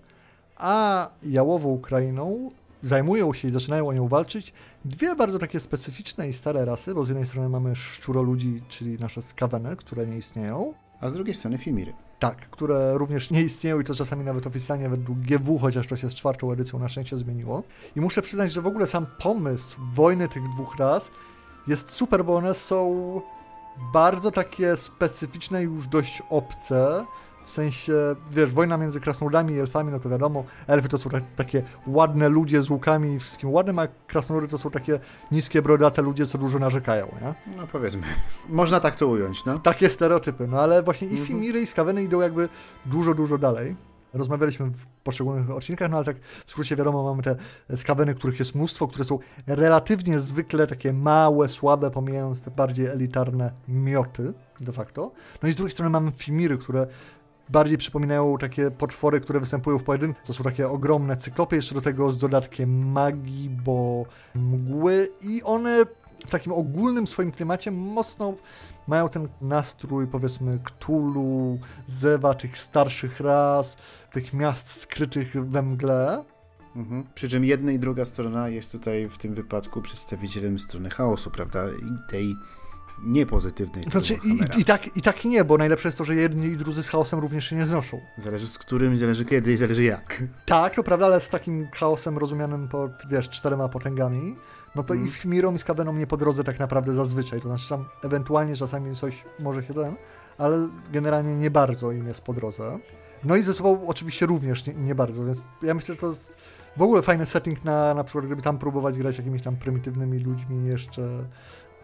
A 0.57 1.09
jałową 1.23 1.79
krainą 1.79 2.51
zajmują 2.85 3.33
się 3.33 3.49
i 3.49 3.51
zaczynają 3.51 3.89
o 3.89 3.93
nią 3.93 4.09
walczyć 4.09 4.53
dwie 4.85 5.17
bardzo 5.17 5.39
takie 5.39 5.61
specyficzne 5.61 6.29
i 6.29 6.33
stare 6.33 6.65
rasy, 6.65 6.95
bo 6.95 7.05
z 7.05 7.09
jednej 7.09 7.27
strony 7.27 7.49
mamy 7.49 7.77
szczuroludzi, 7.77 8.63
czyli 8.69 8.99
nasze 8.99 9.23
skaweny, 9.23 9.77
które 9.77 10.07
nie 10.07 10.17
istnieją. 10.17 10.75
A 11.01 11.09
z 11.09 11.15
drugiej 11.15 11.35
strony 11.35 11.59
Fimiry. 11.59 11.93
Tak, 12.19 12.51
które 12.51 12.99
również 12.99 13.31
nie 13.31 13.43
istnieją 13.43 13.81
i 13.81 13.85
to 13.85 13.95
czasami 13.95 14.25
nawet 14.25 14.47
oficjalnie 14.47 14.89
według 14.89 15.19
GW, 15.19 15.59
chociaż 15.59 15.87
to 15.87 15.97
się 15.97 16.11
z 16.11 16.15
czwartą 16.15 16.53
edycją 16.53 16.79
na 16.79 16.89
szczęście 16.89 17.17
zmieniło. 17.17 17.63
I 17.97 18.01
muszę 18.01 18.23
przyznać, 18.23 18.53
że 18.53 18.63
w 18.63 18.67
ogóle 18.67 18.87
sam 18.87 19.07
pomysł 19.19 19.81
wojny 19.95 20.29
tych 20.29 20.43
dwóch 20.49 20.79
ras 20.79 21.11
jest 21.67 21.91
super, 21.91 22.25
bo 22.25 22.37
one 22.37 22.55
są 22.55 23.21
bardzo 23.93 24.31
takie 24.31 24.77
specyficzne 24.77 25.63
i 25.63 25.65
już 25.65 25.89
dość 25.89 26.23
obce. 26.31 27.05
W 27.45 27.51
sensie, 27.51 27.93
wiesz, 28.31 28.53
wojna 28.53 28.77
między 28.77 29.01
krasnoludami 29.01 29.55
i 29.55 29.61
elfami, 29.61 29.93
no 29.93 30.01
to 30.01 30.09
wiadomo, 30.09 30.45
elfy 30.67 30.89
to 30.89 30.99
są 30.99 31.11
tak, 31.11 31.23
takie 31.37 31.63
ładne 31.87 32.29
ludzie 32.29 32.63
z 32.63 32.71
łukami 32.71 33.15
i 33.15 33.19
wszystkim 33.19 33.51
ładnym, 33.53 33.79
a 33.79 33.87
krasnoludy 34.07 34.49
to 34.49 34.59
są 34.59 34.71
takie 34.71 35.01
niskie, 35.31 35.63
brodate 35.63 36.03
ludzie, 36.03 36.27
co 36.27 36.39
dużo 36.39 36.59
narzekają, 36.59 37.07
nie? 37.21 37.57
No 37.57 37.67
powiedzmy, 37.73 38.03
można 38.49 38.81
tak 38.81 38.97
to 38.97 39.07
ująć, 39.07 39.45
no. 39.45 39.59
Takie 39.59 39.91
stereotypy, 39.91 40.47
no 40.47 40.61
ale 40.61 40.83
właśnie 40.83 41.09
i 41.09 41.11
Mhm. 41.11 41.27
Fimiry 41.27 41.61
i 41.61 41.67
Skaweny 41.67 42.03
idą 42.03 42.21
jakby 42.21 42.49
dużo, 42.87 43.15
dużo 43.15 43.39
dalej. 43.39 43.77
Rozmawialiśmy 44.15 44.67
w 44.67 44.87
poszczególnych 44.87 45.51
odcinkach, 45.51 45.91
no 45.91 45.97
ale 45.97 46.07
tak 46.07 46.17
w 46.47 46.51
skrócie 46.51 46.77
wiadomo, 46.77 47.05
mamy 47.05 47.23
te 47.23 47.37
skaweny, 47.77 48.15
których 48.15 48.39
jest 48.39 48.55
mnóstwo, 48.55 48.87
które 48.87 49.05
są 49.05 49.19
relatywnie 49.47 50.19
zwykle 50.21 50.67
takie 50.67 50.93
małe, 50.93 51.49
słabe, 51.49 51.91
pomijając 51.91 52.43
te 52.43 52.51
bardziej 52.51 52.87
elitarne 52.87 53.53
mioty 53.69 54.33
de 54.61 54.73
facto. 54.73 55.13
No 55.43 55.49
i 55.49 55.53
z 55.53 55.57
drugiej 55.57 55.73
strony 55.73 55.91
mamy 55.91 56.13
Fimiry, 56.13 56.59
które 56.59 56.87
bardziej 57.49 57.79
przypominają 57.79 58.39
takie 58.39 58.71
potwory, 58.71 59.21
które 59.21 59.41
występują 59.41 59.79
w 59.79 59.83
pojedynku. 59.83 60.21
To 60.27 60.33
są 60.33 60.45
takie 60.45 60.69
ogromne 60.69 61.17
cyklopy, 61.17 61.57
jeszcze 61.57 61.75
do 61.75 61.81
tego 61.81 62.11
z 62.11 62.19
dodatkiem 62.19 62.93
magii, 62.93 63.51
bo 63.51 64.07
mgły 64.35 65.09
i 65.21 65.43
one 65.43 65.87
w 66.27 66.31
takim 66.31 66.53
ogólnym 66.53 67.07
swoim 67.07 67.33
klimacie 67.33 67.71
mocno 67.71 68.35
mają 68.87 69.09
ten 69.09 69.29
nastrój, 69.41 70.07
powiedzmy, 70.07 70.59
Cthulhu, 70.65 71.59
Zewa, 71.87 72.35
tych 72.35 72.59
starszych 72.59 73.21
ras, 73.21 73.77
tych 74.13 74.33
miast 74.33 74.69
skrytych 74.81 75.47
we 75.51 75.63
mgle. 75.63 76.25
Mhm. 76.77 77.05
Przy 77.15 77.29
czym 77.29 77.45
jedna 77.45 77.73
i 77.73 77.79
druga 77.79 78.05
strona 78.05 78.49
jest 78.49 78.73
tutaj 78.73 79.09
w 79.09 79.19
tym 79.19 79.35
wypadku 79.35 79.83
przedstawicielem 79.83 80.59
strony 80.59 80.91
chaosu, 80.91 81.31
prawda? 81.31 81.65
I 81.69 82.11
tej 82.11 82.35
niepozytywnej 83.03 83.85
Znaczy, 83.85 84.19
i, 84.25 84.61
i, 84.61 84.65
tak, 84.65 84.97
i 84.97 85.03
tak 85.03 85.25
i 85.25 85.29
nie, 85.29 85.45
bo 85.45 85.59
najlepsze 85.59 85.89
jest 85.89 85.99
to, 85.99 86.05
że 86.05 86.15
jedni 86.15 86.47
i 86.47 86.57
drudzy 86.57 86.83
z 86.83 86.89
chaosem 86.89 87.19
również 87.21 87.45
się 87.51 87.57
nie 87.57 87.67
znoszą. 87.67 88.01
Zależy 88.19 88.49
z 88.49 88.59
którym, 88.59 88.99
zależy 88.99 89.25
kiedy 89.25 89.53
i 89.53 89.57
zależy 89.57 89.83
jak. 89.83 90.23
Tak, 90.47 90.75
to 90.75 90.83
prawda, 90.83 91.07
ale 91.07 91.21
z 91.21 91.29
takim 91.31 91.69
chaosem 91.75 92.19
rozumianym 92.19 92.69
pod, 92.69 92.93
wiesz, 93.11 93.29
czterema 93.29 93.69
potęgami, 93.69 94.37
no 94.75 94.83
to 94.83 94.95
Mhm. 94.95 95.09
i 95.09 95.13
Fimirom 95.13 95.55
i 95.55 95.59
Skavenom 95.59 95.99
nie 95.99 96.07
po 96.07 96.17
drodze 96.17 96.45
tak 96.45 96.59
naprawdę 96.59 96.95
zazwyczaj. 96.95 97.41
To 97.41 97.49
znaczy 97.49 97.69
tam 97.69 97.85
ewentualnie 98.05 98.57
czasami 98.57 98.97
coś 98.97 99.25
może 99.39 99.63
się 99.63 99.75
ten, 99.75 99.97
ale 100.39 100.69
generalnie 100.93 101.35
nie 101.37 101.51
bardzo 101.51 101.93
im 101.93 102.07
jest 102.07 102.21
po 102.21 102.33
drodze. 102.33 102.79
No 103.25 103.37
i 103.37 103.43
ze 103.43 103.55
sobą 103.55 103.87
oczywiście 103.87 104.27
również 104.27 104.67
nie, 104.67 104.75
nie 104.75 104.95
bardzo, 104.95 105.25
więc 105.25 105.45
ja 105.63 105.75
myślę, 105.75 105.95
że 105.95 106.01
to 106.01 106.07
jest 106.09 106.37
w 106.77 106.83
ogóle 106.83 107.03
fajny 107.03 107.27
setting 107.27 107.65
na, 107.65 107.95
na 107.95 108.05
przykład, 108.05 108.27
gdyby 108.27 108.43
tam 108.43 108.59
próbować 108.59 108.99
grać 108.99 109.19
jakimiś 109.19 109.43
tam 109.43 109.57
prymitywnymi 109.57 110.19
ludźmi 110.19 110.67
jeszcze 110.67 111.25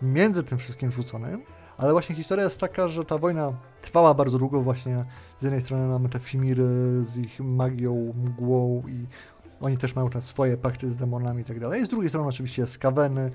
między 0.02 0.42
tym 0.42 0.58
wszystkim 0.58 0.90
wrzuconym. 0.90 1.42
Ale 1.78 1.92
właśnie 1.92 2.14
historia 2.14 2.44
jest 2.44 2.60
taka, 2.60 2.88
że 2.88 3.04
ta 3.04 3.18
wojna 3.18 3.52
trwała 3.82 4.14
bardzo 4.14 4.38
długo 4.38 4.60
właśnie. 4.60 5.04
Z 5.38 5.42
jednej 5.42 5.60
strony 5.60 5.88
mamy 5.88 6.08
te 6.08 6.18
Fimiry 6.18 6.64
z 7.04 7.18
ich 7.18 7.40
magią, 7.40 8.14
mgłą 8.16 8.82
i 8.88 9.06
oni 9.60 9.78
też 9.78 9.94
mają 9.94 10.10
te 10.10 10.20
swoje 10.20 10.56
pakty 10.56 10.90
z 10.90 10.96
demonami 10.96 11.42
i 11.42 11.44
tak 11.44 11.60
dalej. 11.60 11.86
Z 11.86 11.88
drugiej 11.88 12.08
strony 12.08 12.28
oczywiście 12.28 12.66
skaweny, 12.66 13.30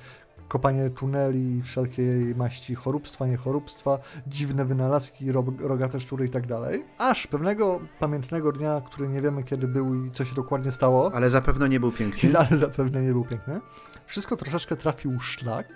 kopanie 0.47 0.89
tuneli, 0.89 1.61
wszelkiej 1.61 2.35
maści 2.35 2.75
choróbstwa, 2.75 3.27
niechoróbstwa, 3.27 3.99
dziwne 4.27 4.65
wynalazki, 4.65 5.31
ro 5.31 5.45
rogate 5.59 5.99
szczury 5.99 6.25
i 6.25 6.29
tak 6.29 6.47
dalej. 6.47 6.85
Aż 6.97 7.27
pewnego 7.27 7.79
pamiętnego 7.99 8.51
dnia, 8.51 8.81
który 8.85 9.09
nie 9.09 9.21
wiemy 9.21 9.43
kiedy 9.43 9.67
był 9.67 10.05
i 10.05 10.11
co 10.11 10.25
się 10.25 10.35
dokładnie 10.35 10.71
stało, 10.71 11.11
Ale 11.13 11.29
zapewne 11.29 11.69
nie 11.69 11.79
był 11.79 11.91
piękny. 11.91 12.29
ale 12.39 12.57
zapewne 12.57 13.01
nie 13.01 13.11
był 13.11 13.25
piękny, 13.25 13.59
wszystko 14.05 14.35
troszeczkę 14.35 14.75
trafił 14.75 15.19
szlak 15.19 15.67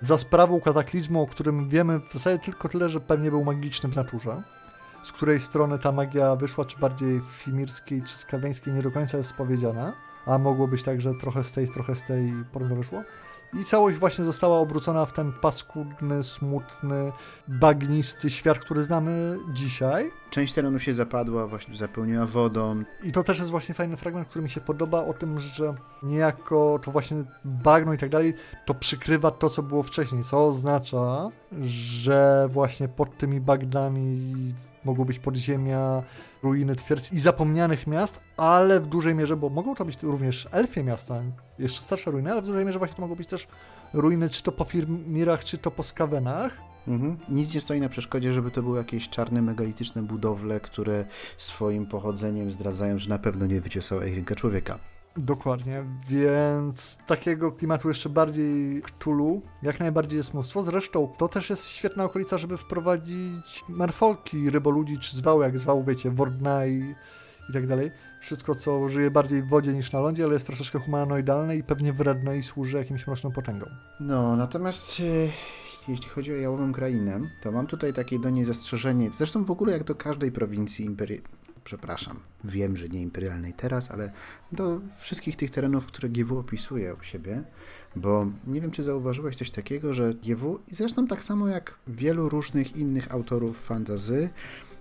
za 0.00 0.18
sprawą 0.18 0.60
kataklizmu, 0.60 1.22
o 1.22 1.26
którym 1.26 1.68
wiemy 1.68 2.00
w 2.00 2.12
zasadzie 2.12 2.38
tylko 2.38 2.68
tyle, 2.68 2.88
że 2.88 3.00
pewnie 3.00 3.30
był 3.30 3.44
magiczny 3.44 3.88
w 3.88 3.96
naturze. 3.96 4.42
Z 5.02 5.12
której 5.12 5.40
strony 5.40 5.78
ta 5.78 5.92
magia 5.92 6.36
wyszła, 6.36 6.64
czy 6.64 6.78
bardziej 6.78 7.20
fimirskiej, 7.20 8.02
czy 8.02 8.14
skaweńskiej, 8.16 8.74
nie 8.74 8.82
do 8.82 8.90
końca 8.90 9.16
jest 9.16 9.32
powiedziana. 9.32 9.92
A 10.26 10.38
mogło 10.38 10.68
być 10.68 10.82
tak, 10.82 11.00
że 11.00 11.14
trochę 11.14 11.44
z 11.44 11.52
tej, 11.52 11.68
trochę 11.68 11.94
z 11.94 12.02
tej 12.02 12.26
i 12.26 12.44
podobno 12.52 12.76
wyszło. 12.76 13.02
I 13.54 13.64
całość 13.64 13.98
właśnie 13.98 14.24
została 14.24 14.58
obrócona 14.58 15.06
w 15.06 15.12
ten 15.12 15.32
paskudny, 15.32 16.22
smutny, 16.22 17.12
bagnisty 17.48 18.30
świat, 18.30 18.58
który 18.58 18.82
znamy 18.82 19.38
dzisiaj. 19.52 20.10
Część 20.30 20.52
terenu 20.52 20.78
się 20.78 20.94
zapadła, 20.94 21.46
właśnie 21.46 21.76
zapełniła 21.76 22.26
wodą. 22.26 22.82
I 23.02 23.12
to 23.12 23.22
też 23.22 23.38
jest 23.38 23.50
właśnie 23.50 23.74
fajny 23.74 23.96
fragment, 23.96 24.28
który 24.28 24.42
mi 24.42 24.50
się 24.50 24.60
podoba 24.60 25.04
o 25.04 25.12
tym, 25.12 25.40
że 25.40 25.74
niejako 26.02 26.80
to 26.82 26.90
właśnie 26.90 27.24
bagno 27.44 27.92
i 27.92 27.98
tak 27.98 28.10
dalej, 28.10 28.34
to 28.66 28.74
przykrywa 28.74 29.30
to, 29.30 29.48
co 29.48 29.62
było 29.62 29.82
wcześniej, 29.82 30.24
co 30.24 30.46
oznacza, 30.46 31.28
że 31.62 32.46
właśnie 32.48 32.88
pod 32.88 33.16
tymi 33.16 33.40
bagnami 33.40 34.54
mogą 34.84 35.04
być 35.04 35.18
podziemia, 35.18 36.02
ruiny 36.42 36.76
twierdz 36.76 37.12
i 37.12 37.20
zapomnianych 37.20 37.86
miast, 37.86 38.20
ale 38.36 38.80
w 38.80 38.86
dużej 38.86 39.14
mierze, 39.14 39.36
bo 39.36 39.48
mogą 39.48 39.74
to 39.74 39.84
być 39.84 40.02
również 40.02 40.48
elfie 40.52 40.84
miasta, 40.84 41.22
jeszcze 41.58 41.82
starsze 41.82 42.10
ruiny, 42.10 42.32
ale 42.32 42.42
w 42.42 42.46
dużej 42.46 42.64
mierze 42.64 42.78
właśnie 42.78 42.96
to 42.96 43.02
mogą 43.02 43.14
być 43.14 43.28
też 43.28 43.48
ruiny 43.92 44.28
czy 44.28 44.42
to 44.42 44.52
po 44.52 44.64
Firmirach, 44.64 45.44
czy 45.44 45.58
to 45.58 45.70
po 45.70 45.82
Skawenach. 45.82 46.70
Mhm. 46.88 47.16
Nic 47.28 47.54
nie 47.54 47.60
stoi 47.60 47.80
na 47.80 47.88
przeszkodzie, 47.88 48.32
żeby 48.32 48.50
to 48.50 48.62
były 48.62 48.78
jakieś 48.78 49.08
czarne, 49.08 49.42
megalityczne 49.42 50.02
budowle, 50.02 50.60
które 50.60 51.04
swoim 51.36 51.86
pochodzeniem 51.86 52.50
zdradzają, 52.50 52.98
że 52.98 53.08
na 53.08 53.18
pewno 53.18 53.46
nie 53.46 53.60
wyciosała 53.60 54.04
ich 54.04 54.14
ręka 54.14 54.34
człowieka. 54.34 54.78
Dokładnie, 55.16 55.84
więc 56.08 56.98
takiego 57.06 57.52
klimatu 57.52 57.88
jeszcze 57.88 58.08
bardziej 58.08 58.82
Cthulhu 58.82 59.42
jak 59.62 59.80
najbardziej 59.80 60.16
jest 60.16 60.34
mnóstwo. 60.34 60.62
Zresztą 60.62 61.12
to 61.18 61.28
też 61.28 61.50
jest 61.50 61.68
świetna 61.68 62.04
okolica, 62.04 62.38
żeby 62.38 62.56
wprowadzić 62.56 63.64
merfolki, 63.68 64.50
ryboludzi 64.50 64.98
czy 64.98 65.16
zwał, 65.16 65.42
jak 65.42 65.58
zwał, 65.58 65.82
wiecie, 65.82 66.10
Wordnai 66.10 66.94
i 67.50 67.52
tak 67.52 67.66
dalej. 67.66 67.90
Wszystko, 68.20 68.54
co 68.54 68.88
żyje 68.88 69.10
bardziej 69.10 69.42
w 69.42 69.48
wodzie 69.48 69.72
niż 69.72 69.92
na 69.92 70.00
lądzie, 70.00 70.24
ale 70.24 70.32
jest 70.32 70.46
troszeczkę 70.46 70.78
humanoidalne 70.78 71.56
i 71.56 71.62
pewnie 71.62 71.92
wredne 71.92 72.38
i 72.38 72.42
służy 72.42 72.76
jakimś 72.76 73.06
mroczną 73.06 73.32
potęgą. 73.32 73.66
No, 74.00 74.36
natomiast 74.36 75.00
e, 75.00 75.02
jeśli 75.88 76.08
chodzi 76.08 76.32
o 76.32 76.36
jałową 76.36 76.72
krainę, 76.72 77.20
to 77.42 77.52
mam 77.52 77.66
tutaj 77.66 77.92
takie 77.92 78.18
do 78.18 78.30
niej 78.30 78.44
zastrzeżenie. 78.44 79.10
Zresztą 79.12 79.44
w 79.44 79.50
ogóle 79.50 79.72
jak 79.72 79.84
do 79.84 79.94
każdej 79.94 80.32
prowincji 80.32 80.84
imperialnej, 80.84 81.39
przepraszam, 81.70 82.20
wiem, 82.44 82.76
że 82.76 82.88
nie 82.88 83.02
imperialnej 83.02 83.52
teraz, 83.52 83.90
ale 83.90 84.12
do 84.52 84.80
wszystkich 84.98 85.36
tych 85.36 85.50
terenów, 85.50 85.86
które 85.86 86.08
GW 86.08 86.38
opisuje 86.38 86.94
u 86.94 87.02
siebie, 87.02 87.42
bo 87.96 88.26
nie 88.46 88.60
wiem, 88.60 88.70
czy 88.70 88.82
zauważyłeś 88.82 89.36
coś 89.36 89.50
takiego, 89.50 89.94
że 89.94 90.14
GW, 90.14 90.60
i 90.68 90.74
zresztą 90.74 91.06
tak 91.06 91.24
samo 91.24 91.48
jak 91.48 91.78
wielu 91.86 92.28
różnych 92.28 92.76
innych 92.76 93.12
autorów 93.12 93.64
fantazy, 93.64 94.30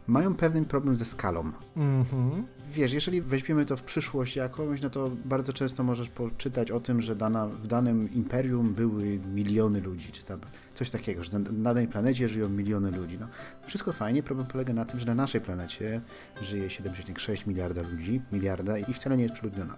mają 0.09 0.35
pewien 0.35 0.65
problem 0.65 0.95
ze 0.95 1.05
skalą. 1.05 1.51
Mhm. 1.77 2.47
Wiesz, 2.65 2.93
jeżeli 2.93 3.21
weźmiemy 3.21 3.65
to 3.65 3.77
w 3.77 3.83
przyszłość 3.83 4.35
jakąś, 4.35 4.81
no 4.81 4.89
to 4.89 5.11
bardzo 5.25 5.53
często 5.53 5.83
możesz 5.83 6.09
poczytać 6.09 6.71
o 6.71 6.79
tym, 6.79 7.01
że 7.01 7.15
dana, 7.15 7.47
w 7.47 7.67
danym 7.67 8.11
imperium 8.11 8.73
były 8.73 9.19
miliony 9.33 9.81
ludzi, 9.81 10.11
czy 10.11 10.23
tam 10.23 10.39
coś 10.73 10.89
takiego, 10.89 11.23
że 11.23 11.39
na, 11.39 11.39
na 11.39 11.73
danej 11.73 11.87
planecie 11.87 12.27
żyją 12.27 12.49
miliony 12.49 12.91
ludzi. 12.91 13.17
No, 13.19 13.27
wszystko 13.65 13.93
fajnie, 13.93 14.23
problem 14.23 14.47
polega 14.47 14.73
na 14.73 14.85
tym, 14.85 14.99
że 14.99 15.05
na 15.05 15.15
naszej 15.15 15.41
planecie 15.41 16.01
żyje 16.41 16.67
7,6 16.67 17.47
miliarda 17.47 17.81
ludzi, 17.81 18.21
miliarda 18.31 18.77
i 18.77 18.93
wcale 18.93 19.17
nie 19.17 19.23
jest 19.23 19.35
przeludniona. 19.35 19.75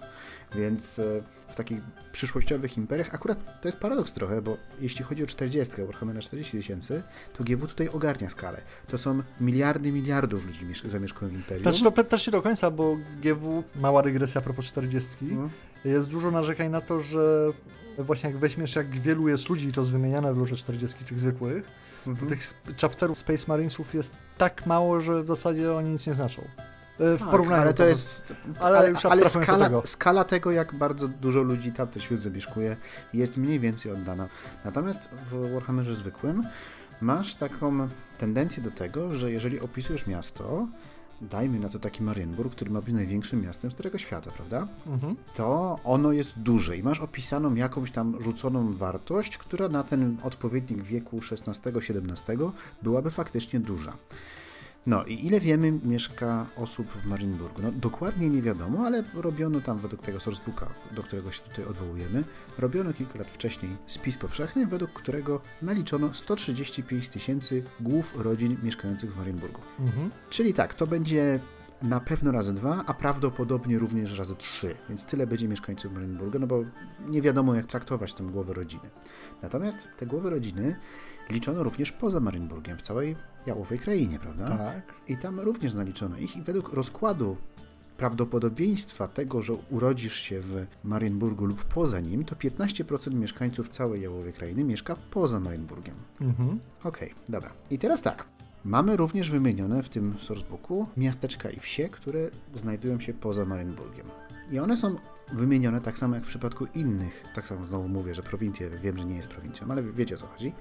Więc 0.55 0.99
e, 0.99 1.03
w 1.47 1.55
takich 1.55 1.81
przyszłościowych 2.11 2.77
imperiach 2.77 3.15
akurat 3.15 3.61
to 3.61 3.67
jest 3.67 3.79
paradoks 3.79 4.13
trochę, 4.13 4.41
bo 4.41 4.57
jeśli 4.79 5.05
chodzi 5.05 5.23
o 5.23 5.27
40, 5.27 5.85
Warhammera 5.85 6.21
40 6.21 6.57
tysięcy, 6.57 7.03
to 7.33 7.43
GW 7.43 7.67
tutaj 7.67 7.89
ogarnia 7.89 8.29
skalę. 8.29 8.61
To 8.87 8.97
są 8.97 9.21
miliardy, 9.41 9.91
miliardów 10.21 10.45
ludzi 10.45 10.65
miesz- 10.65 10.89
zamieszkują 10.89 11.31
Imperium. 11.31 11.63
Znaczy 11.63 11.83
to 11.83 11.91
te, 11.91 12.03
też 12.03 12.27
nie 12.27 12.31
do 12.31 12.41
końca, 12.41 12.71
bo 12.71 12.97
GW, 13.23 13.63
mała 13.75 14.01
regresja 14.01 14.39
a 14.41 14.43
propos 14.43 14.65
40, 14.65 15.17
No. 15.21 15.49
jest 15.85 16.09
dużo 16.09 16.31
narzekań 16.31 16.69
na 16.69 16.81
to, 16.81 17.01
że 17.01 17.47
właśnie 17.97 18.29
jak 18.29 18.39
weźmiesz, 18.39 18.75
jak 18.75 18.89
wielu 18.89 19.27
jest 19.27 19.49
ludzi, 19.49 19.67
i 19.67 19.71
to 19.71 19.81
jest 19.81 19.91
wymieniane 19.91 20.33
w 20.33 20.37
lorze 20.37 20.55
40 20.55 21.03
tych 21.05 21.19
zwykłych, 21.19 21.63
to 22.05 22.11
Mhm. 22.11 22.29
tych 22.29 22.39
chapterów 22.81 23.17
Space 23.17 23.45
Marinesów 23.47 23.93
jest 23.93 24.11
tak 24.37 24.65
mało, 24.65 25.01
że 25.01 25.23
w 25.23 25.27
zasadzie 25.27 25.73
oni 25.73 25.89
nic 25.89 26.07
nie 26.07 26.13
znaczą. 26.13 26.41
E, 26.99 27.17
W 27.17 27.19
Tak, 27.19 27.29
porównaniu 27.29 27.61
ale 27.61 27.73
to 27.73 27.85
jest. 27.85 28.33
Ale 28.59 28.77
Ale, 28.79 28.93
ale 29.09 29.29
skala, 29.29 29.65
tego. 29.65 29.81
skala 29.85 30.23
tego, 30.23 30.51
jak 30.51 30.75
bardzo 30.75 31.07
dużo 31.07 31.41
ludzi 31.43 31.71
tamten 31.71 32.01
świat 32.01 32.19
zamieszkuje, 32.19 32.77
jest 33.13 33.37
mniej 33.37 33.59
więcej 33.59 33.91
oddana. 33.91 34.27
Natomiast 34.65 35.09
w 35.31 35.53
Warhammerze 35.53 35.95
zwykłym 35.95 36.43
masz 37.01 37.35
taką 37.35 37.87
tendencję 38.17 38.63
do 38.63 38.71
tego, 38.71 39.15
że 39.15 39.31
jeżeli 39.31 39.59
opisujesz 39.59 40.07
miasto, 40.07 40.67
dajmy 41.21 41.59
na 41.59 41.69
to 41.69 41.79
taki 41.79 42.03
Marienburg, 42.03 42.55
który 42.55 42.71
ma 42.71 42.81
być 42.81 42.93
największym 42.93 43.41
miastem 43.41 43.71
Starego 43.71 43.97
Świata, 43.97 44.31
prawda? 44.31 44.67
Mhm. 44.87 45.15
to 45.35 45.79
ono 45.83 46.11
jest 46.11 46.39
duże 46.39 46.77
i 46.77 46.83
masz 46.83 46.99
opisaną 46.99 47.55
jakąś 47.55 47.91
tam 47.91 48.21
rzuconą 48.21 48.73
wartość, 48.73 49.37
która 49.37 49.69
na 49.69 49.83
ten 49.83 50.17
odpowiednik 50.23 50.83
wieku 50.83 51.19
XVI-XVII 51.31 52.37
byłaby 52.81 53.11
faktycznie 53.11 53.59
duża. 53.59 53.93
No 54.85 55.05
i 55.05 55.25
ile 55.25 55.39
wiemy 55.39 55.71
mieszka 55.83 56.45
osób 56.57 56.87
w 56.87 57.05
Marienburgu? 57.05 57.61
No 57.61 57.71
dokładnie 57.71 58.29
nie 58.29 58.41
wiadomo, 58.41 58.85
ale 58.85 59.03
robiono 59.13 59.61
tam 59.61 59.79
według 59.79 60.01
tego 60.01 60.19
sourcebooka, 60.19 60.67
do 60.91 61.03
którego 61.03 61.31
się 61.31 61.41
tutaj 61.41 61.65
odwołujemy, 61.65 62.23
robiono 62.57 62.93
kilka 62.93 63.19
lat 63.19 63.31
wcześniej 63.31 63.71
spis 63.85 64.17
powszechny, 64.17 64.67
według 64.67 64.93
którego 64.93 65.41
naliczono 65.61 66.13
135 66.13 67.09
tysięcy 67.09 67.63
głów 67.79 68.13
rodzin 68.17 68.57
mieszkających 68.63 69.13
w 69.13 69.17
Marienburgu. 69.17 69.61
Mhm. 69.79 70.11
Czyli 70.29 70.53
tak, 70.53 70.73
to 70.73 70.87
będzie 70.87 71.39
na 71.83 71.99
pewno 71.99 72.31
razy 72.31 72.53
dwa, 72.53 72.83
a 72.85 72.93
prawdopodobnie 72.93 73.79
również 73.79 74.17
razy 74.17 74.35
trzy, 74.35 74.75
więc 74.89 75.05
tyle 75.05 75.27
będzie 75.27 75.47
mieszkańców 75.47 75.93
Marienburga, 75.93 76.39
no 76.39 76.47
bo 76.47 76.63
nie 77.07 77.21
wiadomo 77.21 77.55
jak 77.55 77.65
traktować 77.65 78.13
tę 78.13 78.23
głowę 78.23 78.53
rodziny. 78.53 78.89
Natomiast 79.41 79.87
te 79.97 80.05
głowy 80.05 80.29
rodziny 80.29 80.75
liczono 81.29 81.63
również 81.63 81.91
poza 81.91 82.19
Marienburgiem, 82.19 82.77
w 82.77 82.81
całej 82.81 83.15
jałowej 83.45 83.79
krainie, 83.79 84.19
prawda? 84.19 84.57
Tak. 84.57 84.93
I 85.07 85.17
tam 85.17 85.39
również 85.39 85.73
naliczono 85.73 86.17
ich 86.17 86.37
i 86.37 86.41
według 86.41 86.73
rozkładu 86.73 87.37
prawdopodobieństwa 87.97 89.07
tego, 89.07 89.41
że 89.41 89.53
urodzisz 89.53 90.15
się 90.15 90.41
w 90.41 90.65
Marienburgu 90.83 91.45
lub 91.45 91.63
poza 91.63 91.99
nim, 91.99 92.25
to 92.25 92.35
15% 92.35 93.13
mieszkańców 93.13 93.69
całej 93.69 94.01
jałowej 94.01 94.33
krainy 94.33 94.63
mieszka 94.63 94.95
poza 95.11 95.39
Marienburgiem. 95.39 95.95
Mhm. 96.21 96.59
Okej, 96.83 97.13
dobra. 97.29 97.51
I 97.69 97.79
teraz 97.79 98.01
tak. 98.01 98.25
Mamy 98.65 98.97
również 98.97 99.29
wymienione 99.29 99.83
w 99.83 99.89
tym 99.89 100.15
sourcebooku 100.19 100.87
miasteczka 100.97 101.49
i 101.49 101.59
wsie, 101.59 101.89
które 101.89 102.29
znajdują 102.55 102.99
się 102.99 103.13
poza 103.13 103.45
Marienburgiem. 103.45 104.05
I 104.51 104.59
one 104.59 104.77
są 104.77 104.95
wymienione 105.33 105.81
tak 105.81 105.97
samo 105.97 106.15
jak 106.15 106.23
w 106.23 106.27
przypadku 106.27 106.65
innych, 106.75 107.23
tak 107.35 107.47
samo 107.47 107.65
znowu 107.65 107.87
mówię, 107.87 108.15
że 108.15 108.23
prowincje, 108.23 108.69
wiem, 108.69 108.97
że 108.97 109.05
nie 109.05 109.15
jest 109.15 109.29
prowincją, 109.29 109.67
ale 109.71 109.83
wiecie 109.83 110.15
o 110.15 110.17
co 110.17 110.27
chodzi, 110.27 110.53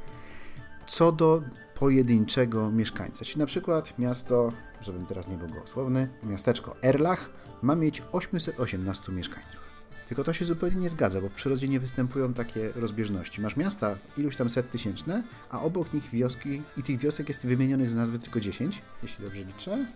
co 0.87 1.13
do 1.13 1.43
pojedynczego 1.75 2.71
mieszkańca. 2.71 3.25
Czyli 3.25 3.39
na 3.39 3.47
przykład 3.47 3.99
miasto, 3.99 4.53
żebym 4.81 5.07
teraz 5.07 5.29
nie 5.29 5.37
był 5.37 5.49
gołosłowny, 5.49 6.09
miasteczko 6.23 6.77
Erlach 6.83 7.31
ma 7.63 7.77
mieć 7.77 8.03
818 8.13 9.13
mieszkańców. 9.13 9.70
Tylko 10.11 10.25
to 10.25 10.33
się 10.33 10.45
zupełnie 10.45 10.77
nie 10.77 10.91
zgadza, 10.91 11.21
bo 11.21 11.29
w 11.29 11.33
przyrodzie 11.33 11.69
nie 11.69 11.81
występują 11.81 12.35
takie 12.35 12.73
rozbieżności. 12.75 13.41
Masz 13.41 13.57
miasta 13.57 13.97
iluś 14.17 14.37
tam 14.37 14.51
set 14.51 14.71
tysięczne, 14.71 15.23
a 15.51 15.63
obok 15.63 15.93
nich 15.93 16.11
wioski 16.11 16.63
i 16.77 16.83
tych 16.83 16.99
wiosek 16.99 17.29
jest 17.29 17.47
wymienionych 17.47 17.91
z 17.91 17.95
nazwy 17.95 18.19
tylko 18.19 18.41
10, 18.41 18.83
jeśli 19.03 19.25
dobrze 19.25 19.45
liczę. 19.45 19.87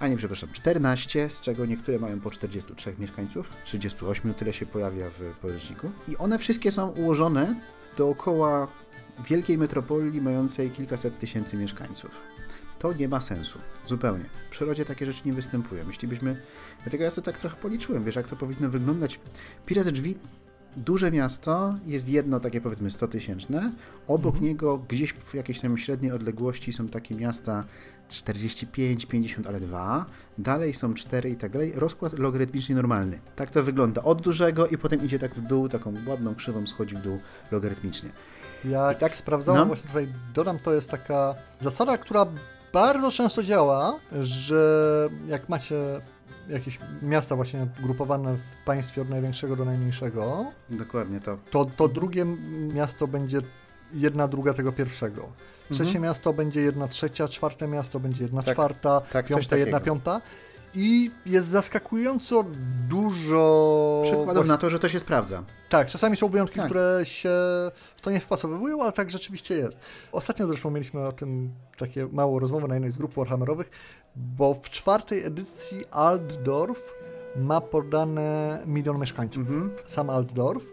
A 0.00 0.08
nie, 0.08 0.16
przepraszam, 0.16 0.48
14, 0.52 1.30
z 1.30 1.40
czego 1.40 1.66
niektóre 1.66 1.98
mają 1.98 2.20
po 2.20 2.30
43 2.30 2.94
mieszkańców, 2.98 3.50
38 3.64 4.34
tyle 4.34 4.52
się 4.52 4.66
pojawia 4.66 5.10
w 5.10 5.20
podręczniku. 5.40 5.90
I 6.08 6.16
one 6.16 6.38
wszystkie 6.38 6.72
są 6.72 6.88
ułożone 6.90 7.60
dookoła 7.96 8.68
wielkiej 9.28 9.58
metropolii 9.58 10.20
mającej 10.20 10.70
kilkaset 10.70 11.18
tysięcy 11.18 11.56
mieszkańców. 11.56 12.10
To 12.78 12.92
nie 12.92 13.08
ma 13.08 13.20
sensu. 13.20 13.58
Zupełnie. 13.86 14.24
W 14.46 14.50
przyrodzie 14.50 14.84
takie 14.84 15.06
rzeczy 15.06 15.22
nie 15.24 15.32
występują. 15.32 15.84
Jeśli 15.86 16.08
byśmy. 16.08 16.36
Dlatego 16.82 17.04
ja 17.04 17.10
sobie 17.10 17.24
tak 17.24 17.38
trochę 17.38 17.56
policzyłem, 17.56 18.04
wiesz, 18.04 18.16
jak 18.16 18.26
to 18.26 18.36
powinno 18.36 18.70
wyglądać. 18.70 19.20
Pirazy 19.66 19.92
drzwi, 19.92 20.18
duże 20.76 21.10
miasto, 21.12 21.74
jest 21.86 22.08
jedno 22.08 22.40
takie 22.40 22.60
powiedzmy 22.60 22.90
100 22.90 23.08
tysięczne. 23.08 23.72
Obok 24.06 24.40
niego 24.40 24.78
gdzieś 24.78 25.12
w 25.12 25.34
jakiejś 25.34 25.60
tam 25.60 25.76
średniej 25.78 26.12
odległości 26.12 26.72
są 26.72 26.88
takie 26.88 27.14
miasta 27.14 27.64
45, 28.08 29.06
50, 29.06 29.46
ale 29.46 29.60
dwa. 29.60 30.06
Dalej 30.38 30.74
są 30.74 30.94
cztery 30.94 31.30
i 31.30 31.36
tak 31.36 31.52
dalej. 31.52 31.72
Rozkład 31.74 32.18
logarytmicznie 32.18 32.74
normalny. 32.74 33.20
Tak 33.36 33.50
to 33.50 33.62
wygląda. 33.62 34.02
Od 34.02 34.22
dużego 34.22 34.66
i 34.66 34.78
potem 34.78 35.04
idzie 35.04 35.18
tak 35.18 35.34
w 35.34 35.40
dół, 35.40 35.68
taką 35.68 35.94
ładną 36.06 36.34
krzywą 36.34 36.66
schodzi 36.66 36.96
w 36.96 37.00
dół 37.00 37.18
logarytmicznie. 37.50 38.10
Jak 38.64 38.96
I 38.96 39.00
tak- 39.00 39.14
sprawdzałem, 39.14 39.60
no. 39.60 39.66
właśnie 39.66 39.88
tutaj 39.88 40.08
dodam, 40.34 40.58
to 40.58 40.74
jest 40.74 40.90
taka 40.90 41.34
zasada, 41.60 41.98
która 41.98 42.26
bardzo 42.74 43.10
często 43.10 43.42
działa, 43.42 43.98
że 44.20 45.08
jak 45.28 45.48
macie 45.48 45.76
jakieś 46.48 46.78
miasta 47.02 47.36
właśnie 47.36 47.66
grupowane 47.82 48.36
w 48.36 48.64
państwie 48.64 49.02
od 49.02 49.08
największego 49.08 49.56
do 49.56 49.64
najmniejszego, 49.64 50.46
Dokładnie 50.70 51.20
to. 51.20 51.38
to, 51.50 51.64
to 51.76 51.88
drugie 51.88 52.24
miasto 52.74 53.06
będzie 53.06 53.38
jedna 53.92 54.28
druga 54.28 54.54
tego 54.54 54.72
pierwszego. 54.72 55.28
Trzecie 55.70 55.84
Mhm. 55.84 56.02
miasto 56.04 56.32
będzie 56.32 56.60
jedna 56.60 56.88
trzecia, 56.88 57.28
czwarte 57.28 57.68
miasto 57.68 58.00
będzie 58.00 58.22
jedna 58.22 58.42
Tak, 58.42 58.54
czwarta, 58.54 59.00
tak, 59.12 59.28
coś 59.28 59.40
piąte 59.48 59.58
jedna 59.58 59.80
piąta. 59.80 60.20
I 60.74 61.10
jest 61.26 61.48
zaskakująco 61.48 62.44
dużo. 62.88 64.00
Przykładów 64.04 64.34
właśnie- 64.34 64.48
na 64.48 64.56
to, 64.56 64.70
że 64.70 64.78
to 64.78 64.88
się 64.88 65.00
sprawdza. 65.00 65.42
Tak, 65.68 65.88
czasami 65.88 66.16
są 66.16 66.28
wyjątki, 66.28 66.56
Tak. 66.56 66.66
które 66.66 67.00
się 67.02 67.28
w 67.96 68.00
to 68.02 68.10
nie 68.10 68.20
wpasowywują, 68.20 68.82
ale 68.82 68.92
tak 68.92 69.10
rzeczywiście 69.10 69.54
jest. 69.56 69.78
Ostatnio 70.12 70.46
zresztą 70.46 70.70
mieliśmy 70.70 71.06
o 71.06 71.12
tym 71.12 71.50
takie 71.78 72.06
małą 72.12 72.38
rozmowę 72.38 72.68
na 72.68 72.74
jednej 72.74 72.90
z 72.92 72.96
grup 72.96 73.14
Warhammerowych, 73.14 73.70
bo 74.16 74.54
w 74.54 74.70
czwartej 74.70 75.24
edycji 75.24 75.84
Altdorf 75.90 76.94
ma 77.36 77.60
podane 77.60 78.62
milion 78.66 78.98
mieszkańców. 79.00 79.48
Mhm. 79.48 79.70
Sam 79.86 80.10
Altdorf, 80.10 80.64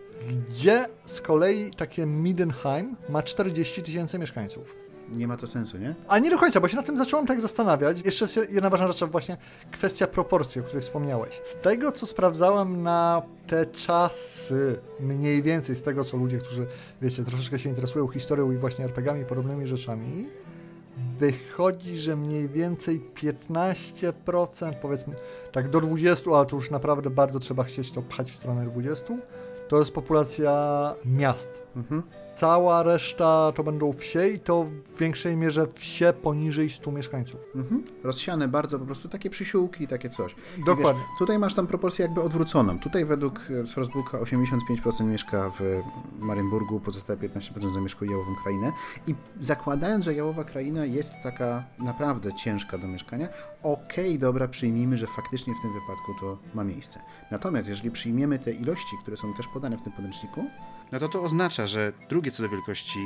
gdzie 0.50 0.86
z 1.06 1.22
kolei 1.22 1.72
takie 1.72 2.06
Midenheim 2.06 2.96
ma 3.10 3.24
40 3.24 3.84
tysięcy 3.84 4.20
mieszkańców. 4.20 4.81
Nie 5.12 5.28
ma 5.28 5.38
to 5.38 5.48
sensu, 5.48 5.78
nie? 5.78 5.96
A 6.08 6.20
nie 6.20 6.30
do 6.30 6.38
końca, 6.38 6.60
bo 6.60 6.68
się 6.68 6.76
nad 6.76 6.86
tym 6.86 6.98
zacząłem 6.98 7.28
tak 7.28 7.42
zastanawiać. 7.42 8.06
Jeszcze 8.06 8.26
jest 8.26 8.52
jedna 8.52 8.70
ważna 8.70 8.88
rzecz, 8.88 9.04
właśnie 9.04 9.38
kwestia 9.72 10.08
proporcji, 10.08 10.62
o 10.62 10.64
której 10.64 10.82
wspomniałeś. 10.82 11.42
Z 11.44 11.56
tego, 11.56 11.92
co 11.92 12.06
sprawdzałem 12.06 12.84
na 12.84 13.22
te 13.48 13.66
czasy, 13.66 14.80
mniej 15.00 15.44
więcej 15.44 15.76
z 15.76 15.84
tego, 15.84 16.04
co 16.04 16.18
ludzie, 16.18 16.38
którzy, 16.38 16.68
wiecie, 17.02 17.24
troszeczkę 17.24 17.60
się 17.60 17.70
interesują 17.70 18.08
historią 18.08 18.52
i 18.52 18.58
właśnie 18.58 18.86
RPGami 18.86 19.22
i 19.22 19.26
podobnymi 19.26 19.68
rzeczami, 19.68 20.28
wychodzi, 21.20 21.98
że 21.98 22.16
mniej 22.16 22.50
więcej 22.50 23.02
15%, 23.16 24.74
powiedzmy 24.82 25.16
tak 25.52 25.70
do 25.70 25.80
20%, 25.80 26.36
ale 26.36 26.46
to 26.46 26.56
już 26.56 26.72
naprawdę 26.72 27.10
bardzo 27.10 27.40
trzeba 27.40 27.64
chcieć 27.64 27.92
to 27.92 28.02
pchać 28.02 28.32
w 28.32 28.36
stronę 28.36 28.68
20%, 28.68 29.18
to 29.68 29.80
jest 29.80 29.92
populacja 29.92 30.96
miast. 31.06 31.62
Mhm. 31.76 32.04
Cała 32.42 32.84
reszta 32.84 33.52
to 33.56 33.64
będą 33.64 33.94
wsie 33.94 34.28
i 34.28 34.40
to 34.40 34.64
w 34.64 34.98
większej 35.00 35.38
mierze 35.38 35.68
wsie 35.76 36.14
poniżej 36.24 36.70
100 36.70 36.92
mieszkańców. 36.92 37.42
Mhm. 37.56 37.84
Rozsiane 38.04 38.48
bardzo, 38.48 38.80
po 38.80 38.86
prostu 38.86 39.10
takie 39.10 39.30
przysiółki, 39.30 39.88
takie 39.88 40.10
coś. 40.10 40.36
I 40.58 40.64
Dokładnie. 40.64 41.02
Wiesz, 41.10 41.20
tutaj 41.20 41.40
masz 41.40 41.54
tam 41.54 41.68
proporcję 41.68 42.06
jakby 42.06 42.22
odwróconą. 42.22 42.80
Tutaj 42.80 43.06
według 43.06 43.40
e, 43.62 43.66
Sourcebooka 43.66 44.18
85% 44.18 45.06
mieszka 45.06 45.50
w 45.50 45.82
Marienburgu, 46.20 46.80
pozostałe 46.80 47.20
15% 47.20 47.74
zamieszkuje 47.74 48.12
Jałową 48.12 48.36
Krainę. 48.44 48.72
I 49.08 49.16
zakładając, 49.40 50.06
że 50.06 50.14
Jałowa 50.14 50.44
Kraina 50.44 50.86
jest 50.86 51.14
taka 51.24 51.64
naprawdę 51.80 52.34
ciężka 52.34 52.78
do 52.78 52.88
mieszkania, 52.88 53.28
okej, 53.64 54.20
dobra, 54.20 54.48
przyjmijmy, 54.48 54.98
że 54.98 55.08
faktycznie 55.08 55.54
w 55.56 55.62
tym 55.62 55.74
wypadku 55.74 56.14
to 56.20 56.38
ma 56.54 56.64
miejsce. 56.64 57.00
Natomiast 57.32 57.70
jeżeli 57.70 57.92
przyjmiemy 57.92 58.40
te 58.40 58.52
ilości, 58.52 58.96
które 59.02 59.18
są 59.18 59.34
też 59.34 59.48
podane 59.48 59.78
w 59.78 59.82
tym 59.82 59.94
podręczniku, 59.94 60.46
no 60.92 61.00
to 61.00 61.10
to 61.10 61.24
oznacza, 61.24 61.68
że 61.68 61.94
drugie 62.10 62.32
co 62.32 62.44
do 62.44 62.50
wielkości 62.50 63.00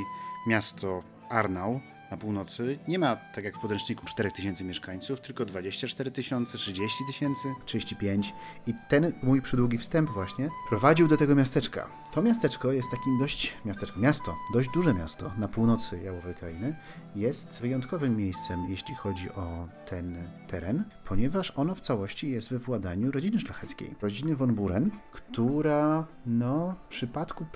miasto 0.46 1.02
Arnau 1.30 1.80
na 2.10 2.16
północy 2.16 2.78
nie 2.88 2.98
ma, 2.98 3.16
tak 3.16 3.44
jak 3.44 3.56
w 3.56 3.60
podręczniku, 3.60 4.06
4000 4.06 4.64
mieszkańców, 4.64 5.20
tylko 5.20 5.44
24 5.44 6.10
tysiące, 6.10 6.58
30 6.58 7.04
tysięcy, 7.06 7.54
35. 7.64 8.34
I 8.66 8.74
ten 8.88 9.12
mój 9.22 9.42
przydługi 9.42 9.78
wstęp 9.78 10.10
właśnie 10.10 10.50
prowadził 10.68 11.08
do 11.08 11.16
tego 11.16 11.34
miasteczka. 11.34 11.88
To 12.12 12.22
miasteczko 12.22 12.72
jest 12.72 12.90
takim 12.90 13.18
dość, 13.18 13.54
miasteczko, 13.64 14.00
miasto, 14.00 14.36
dość 14.52 14.68
duże 14.74 14.94
miasto 14.94 15.32
na 15.38 15.48
północy 15.48 16.02
Jałowej 16.02 16.34
Krainy. 16.34 16.76
Jest 17.14 17.60
wyjątkowym 17.60 18.16
miejscem, 18.16 18.66
jeśli 18.68 18.94
chodzi 18.94 19.30
o 19.30 19.68
ten 19.86 20.28
teren, 20.46 20.84
ponieważ 21.04 21.52
ono 21.56 21.74
w 21.74 21.80
całości 21.80 22.30
jest 22.30 22.50
we 22.50 22.58
władaniu 22.58 23.10
rodziny 23.10 23.40
szlacheckiej. 23.40 23.94
Rodziny 24.02 24.36
von 24.36 24.54
Buren, 24.54 24.90
która, 25.12 26.06
no, 26.26 26.74
w 26.84 26.88
przypadku 26.88 27.46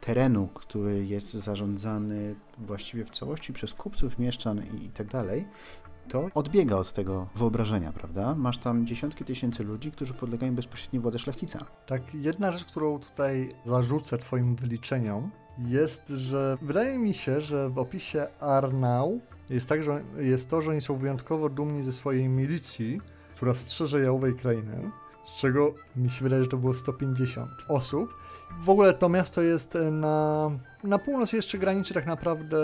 terenu, 0.00 0.48
który 0.54 1.06
jest 1.06 1.32
zarządzany 1.32 2.34
właściwie 2.58 3.04
w 3.04 3.10
całości 3.10 3.52
przez 3.52 3.74
kupców, 3.74 4.18
mieszczan 4.18 4.62
i, 4.80 4.84
i 4.84 4.90
tak 4.90 5.06
dalej, 5.06 5.46
to 6.08 6.28
odbiega 6.34 6.76
od 6.76 6.92
tego 6.92 7.28
wyobrażenia, 7.36 7.92
prawda? 7.92 8.34
Masz 8.34 8.58
tam 8.58 8.86
dziesiątki 8.86 9.24
tysięcy 9.24 9.64
ludzi, 9.64 9.92
którzy 9.92 10.14
podlegają 10.14 10.54
bezpośredniej 10.54 11.00
władze 11.00 11.18
szlachcica. 11.18 11.66
Tak, 11.86 12.14
jedna 12.14 12.52
rzecz, 12.52 12.64
którą 12.64 12.98
tutaj 12.98 13.48
zarzucę 13.64 14.18
Twoim 14.18 14.56
wyliczeniom, 14.56 15.30
jest, 15.58 16.08
że 16.08 16.58
wydaje 16.62 16.98
mi 16.98 17.14
się, 17.14 17.40
że 17.40 17.70
w 17.70 17.78
opisie 17.78 18.26
Arnau 18.40 19.20
jest 19.50 19.68
tak, 19.68 19.82
że 19.82 20.04
jest 20.16 20.50
to, 20.50 20.62
że 20.62 20.70
oni 20.70 20.80
są 20.80 20.96
wyjątkowo 20.96 21.48
dumni 21.48 21.82
ze 21.82 21.92
swojej 21.92 22.28
milicji, 22.28 23.00
która 23.34 23.54
strzeże 23.54 24.00
jałowej 24.00 24.34
krainy, 24.34 24.90
z 25.26 25.36
czego 25.36 25.74
mi 25.96 26.10
się 26.10 26.22
wydaje, 26.24 26.42
że 26.44 26.50
to 26.50 26.56
było 26.56 26.74
150 26.74 27.50
osób. 27.68 28.14
W 28.60 28.70
ogóle 28.70 28.94
to 28.94 29.08
miasto 29.08 29.42
jest 29.42 29.78
na, 29.92 30.50
na 30.84 30.98
północ 30.98 31.32
jeszcze 31.32 31.58
graniczy 31.58 31.94
tak 31.94 32.06
naprawdę 32.06 32.56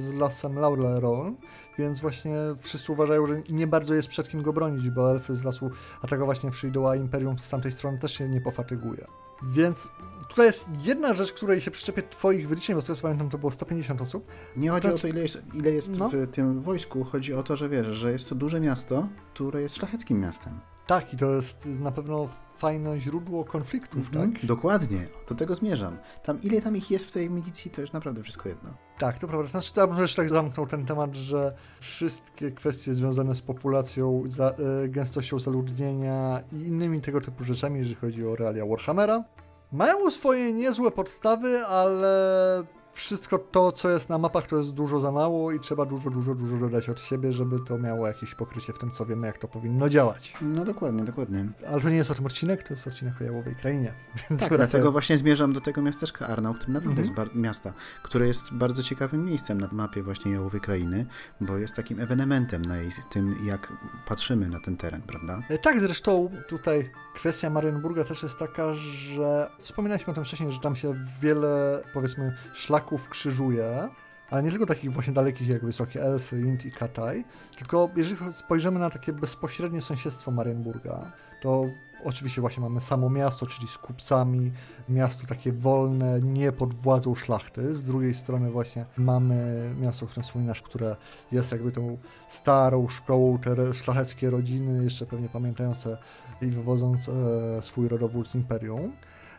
z 0.00 0.12
lasem 0.12 0.58
Laureron, 0.58 1.36
więc 1.78 2.00
właśnie 2.00 2.34
wszyscy 2.60 2.92
uważają, 2.92 3.26
że 3.26 3.42
nie 3.50 3.66
bardzo 3.66 3.94
jest 3.94 4.08
przed 4.08 4.28
kim 4.28 4.42
go 4.42 4.52
bronić, 4.52 4.90
bo 4.90 5.10
elfy 5.10 5.34
z 5.34 5.44
lasu 5.44 5.70
atakować 6.02 6.42
nie 6.42 6.50
przyjdą, 6.50 6.88
a 6.88 6.96
Imperium 6.96 7.38
z 7.38 7.50
tamtej 7.50 7.72
strony 7.72 7.98
też 7.98 8.12
się 8.12 8.28
nie 8.28 8.40
pofatyguje. 8.40 9.06
Więc 9.42 9.90
tutaj 10.28 10.46
jest 10.46 10.68
jedna 10.84 11.14
rzecz, 11.14 11.32
której 11.32 11.60
się 11.60 11.70
przyczepię 11.70 12.02
twoich 12.02 12.48
wyliczeń, 12.48 12.74
bo 12.76 12.82
z 12.82 12.86
tego 12.86 12.96
co 12.96 13.02
pamiętam 13.02 13.30
to 13.30 13.38
było 13.38 13.52
150 13.52 14.00
osób. 14.02 14.26
Nie 14.56 14.70
chodzi 14.70 14.88
To- 14.88 14.94
o 14.94 14.98
to, 14.98 15.08
ile 15.08 15.20
jest, 15.22 15.42
ile 15.54 15.70
jest 15.70 15.98
No. 15.98 16.08
w 16.08 16.26
tym 16.32 16.60
wojsku, 16.60 17.04
chodzi 17.04 17.34
o 17.34 17.42
to, 17.42 17.56
że 17.56 17.68
wiesz, 17.68 17.86
że 17.86 18.12
jest 18.12 18.28
to 18.28 18.34
duże 18.34 18.60
miasto, 18.60 19.08
które 19.34 19.62
jest 19.62 19.76
szlacheckim 19.76 20.20
miastem. 20.20 20.60
Tak, 20.86 21.14
i 21.14 21.16
to 21.16 21.30
jest 21.30 21.66
na 21.66 21.90
pewno 21.90 22.28
fajne 22.58 23.00
źródło 23.00 23.44
konfliktów, 23.44 24.06
Mhm. 24.08 24.32
tak? 24.32 24.46
Dokładnie, 24.46 25.08
do 25.28 25.34
tego 25.34 25.54
zmierzam. 25.54 25.96
Tam 26.22 26.42
ile 26.42 26.62
tam 26.62 26.76
ich 26.76 26.90
jest 26.90 27.06
w 27.08 27.12
tej 27.12 27.30
milicji, 27.30 27.70
to 27.70 27.80
już 27.80 27.92
naprawdę 27.92 28.22
wszystko 28.22 28.48
jedno. 28.48 28.70
Tak, 28.98 29.18
to 29.18 29.28
prawda. 29.28 29.48
Znaczy, 29.50 29.72
ja 29.76 29.86
bym 29.86 29.96
też 29.96 30.14
tak 30.14 30.28
zamknął 30.28 30.66
ten 30.66 30.86
temat, 30.86 31.14
że 31.14 31.56
wszystkie 31.80 32.50
kwestie 32.50 32.94
związane 32.94 33.34
z 33.34 33.42
populacją, 33.42 34.22
za, 34.26 34.50
e, 34.84 34.88
gęstością 34.88 35.38
zaludnienia 35.38 36.42
i 36.52 36.56
innymi 36.56 37.00
tego 37.00 37.20
typu 37.20 37.44
rzeczami, 37.44 37.78
jeżeli 37.78 37.96
chodzi 37.96 38.26
o 38.26 38.36
realia 38.36 38.66
Warhammera, 38.66 39.24
mają 39.72 40.10
swoje 40.10 40.52
niezłe 40.52 40.90
podstawy, 40.90 41.66
ale 41.66 42.64
wszystko 42.96 43.38
to, 43.38 43.72
co 43.72 43.90
jest 43.90 44.08
na 44.08 44.18
mapach, 44.18 44.46
to 44.46 44.56
jest 44.56 44.70
dużo 44.72 45.00
za 45.00 45.12
mało 45.12 45.52
i 45.52 45.60
trzeba 45.60 45.84
dużo, 45.84 46.10
dużo, 46.10 46.34
dużo 46.34 46.56
dodać 46.56 46.88
od 46.88 47.00
siebie, 47.00 47.32
żeby 47.32 47.60
to 47.60 47.78
miało 47.78 48.06
jakieś 48.06 48.34
pokrycie 48.34 48.72
w 48.72 48.78
tym, 48.78 48.90
co 48.90 49.06
wiemy, 49.06 49.26
jak 49.26 49.38
to 49.38 49.48
powinno 49.48 49.88
działać. 49.88 50.34
No 50.42 50.64
dokładnie, 50.64 51.04
dokładnie. 51.04 51.48
Ale 51.68 51.80
to 51.80 51.88
nie 51.90 51.96
jest 51.96 52.10
o 52.10 52.14
tym 52.14 52.26
odcinek, 52.26 52.62
to 52.62 52.74
jest 52.74 52.86
odcinek 52.86 53.14
o 53.20 53.24
Jałowej 53.24 53.54
Krainie. 53.56 53.92
Więc 54.30 54.40
Tak, 54.40 54.48
wracając- 54.50 54.70
dlatego 54.70 54.92
właśnie 54.92 55.18
zmierzam 55.18 55.52
do 55.52 55.60
tego 55.60 55.82
miasteczka 55.82 56.26
Arnau, 56.26 56.54
które 56.54 56.72
naprawdę 56.72 57.02
Mhm. 57.02 57.16
jest 57.26 57.34
miasta, 57.34 57.72
które 58.02 58.26
jest 58.26 58.54
bardzo 58.54 58.82
ciekawym 58.82 59.24
miejscem 59.24 59.60
na 59.60 59.68
mapie 59.72 60.02
właśnie 60.02 60.32
Jałowej 60.32 60.60
Krainy, 60.60 61.06
bo 61.40 61.56
jest 61.56 61.76
takim 61.76 62.00
ewenementem 62.00 62.62
na 62.62 62.76
jej, 62.76 62.90
tym, 63.10 63.36
jak 63.46 63.72
patrzymy 64.08 64.48
na 64.48 64.60
ten 64.60 64.76
teren, 64.76 65.02
prawda? 65.02 65.42
E, 65.48 65.58
Tak, 65.58 65.80
zresztą 65.80 66.30
tutaj 66.48 66.90
kwestia 67.16 67.50
Marienburga 67.50 68.04
też 68.04 68.22
jest 68.22 68.38
taka, 68.38 68.74
że 68.74 69.50
wspominaliśmy 69.58 70.10
o 70.10 70.14
tym 70.14 70.24
wcześniej, 70.24 70.52
że 70.52 70.60
tam 70.60 70.76
się 70.76 70.94
wiele, 71.20 71.82
powiedzmy, 71.94 72.34
szlaków 72.54 73.08
krzyżuje, 73.08 73.88
ale 74.30 74.42
nie 74.42 74.50
tylko 74.50 74.66
takich 74.66 74.92
właśnie 74.92 75.12
dalekich 75.12 75.48
jak 75.48 75.64
Wysokie 75.64 76.02
Elfy, 76.02 76.40
Int 76.40 76.64
i 76.64 76.72
Kataj, 76.72 77.24
tylko 77.58 77.90
jeżeli 77.96 78.32
spojrzymy 78.32 78.78
na 78.78 78.90
takie 78.90 79.12
bezpośrednie 79.12 79.82
sąsiedztwo 79.82 80.30
Marienburga, 80.30 81.12
to 81.40 81.64
oczywiście 82.04 82.40
właśnie 82.40 82.62
mamy 82.62 82.80
samo 82.80 83.10
miasto, 83.10 83.46
czyli 83.46 83.68
z 83.68 83.78
kupcami, 83.78 84.52
miasto 84.88 85.26
takie 85.26 85.52
wolne, 85.52 86.20
nie 86.20 86.52
pod 86.52 86.74
władzą 86.74 87.14
szlachty, 87.14 87.74
z 87.74 87.84
drugiej 87.84 88.14
strony 88.14 88.50
właśnie 88.50 88.84
mamy 88.96 89.70
miasto, 89.80 90.04
o 90.04 90.08
którym 90.08 90.22
wspominasz, 90.22 90.62
które 90.62 90.96
jest 91.32 91.52
jakby 91.52 91.72
tą 91.72 91.98
starą 92.28 92.88
szkołą, 92.88 93.38
te 93.38 93.74
szlacheckie 93.74 94.30
rodziny, 94.30 94.84
jeszcze 94.84 95.06
pewnie 95.06 95.28
pamiętające 95.28 95.98
i 96.42 96.46
wywodząc 96.46 97.08
e, 97.08 97.62
swój 97.62 97.88
rodowód 97.88 98.28
z 98.28 98.34
Imperium. 98.34 98.92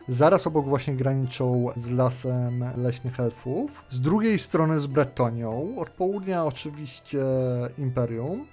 Zaraz 0.08 0.46
obok 0.46 0.66
właśnie 0.66 0.94
graniczą 0.94 1.66
z 1.76 1.90
lasem 1.90 2.64
leśnych 2.76 3.20
elfów. 3.20 3.84
Z 3.90 4.00
drugiej 4.00 4.38
strony 4.38 4.78
z 4.78 4.86
Bretonią. 4.86 5.74
Od 5.78 5.90
południa 5.90 6.44
oczywiście 6.44 7.22
Imperium. 7.78 8.46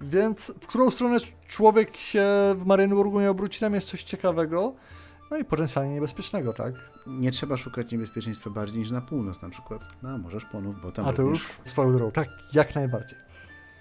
Więc 0.00 0.52
w 0.60 0.66
którą 0.66 0.90
stronę 0.90 1.18
człowiek 1.46 1.96
się 1.96 2.24
w 2.56 2.66
Marienburgu 2.66 3.20
nie 3.20 3.30
obróci, 3.30 3.60
tam 3.60 3.74
jest 3.74 3.88
coś 3.88 4.02
ciekawego. 4.02 4.74
No 5.30 5.36
i 5.36 5.44
potencjalnie 5.44 5.94
niebezpiecznego, 5.94 6.52
tak? 6.52 6.74
Nie 7.06 7.30
trzeba 7.30 7.56
szukać 7.56 7.92
niebezpieczeństwa 7.92 8.50
bardziej 8.50 8.78
niż 8.78 8.90
na 8.90 9.00
północ 9.00 9.42
na 9.42 9.48
przykład. 9.48 10.02
Na 10.02 10.18
Morze 10.18 10.40
Szponów, 10.40 10.82
bo 10.82 10.92
tam 10.92 11.08
A 11.08 11.12
to 11.12 11.22
również... 11.22 11.42
już 11.42 11.58
swoją 11.64 11.92
drogą, 11.92 12.12
tak, 12.12 12.28
jak 12.52 12.74
najbardziej. 12.74 13.18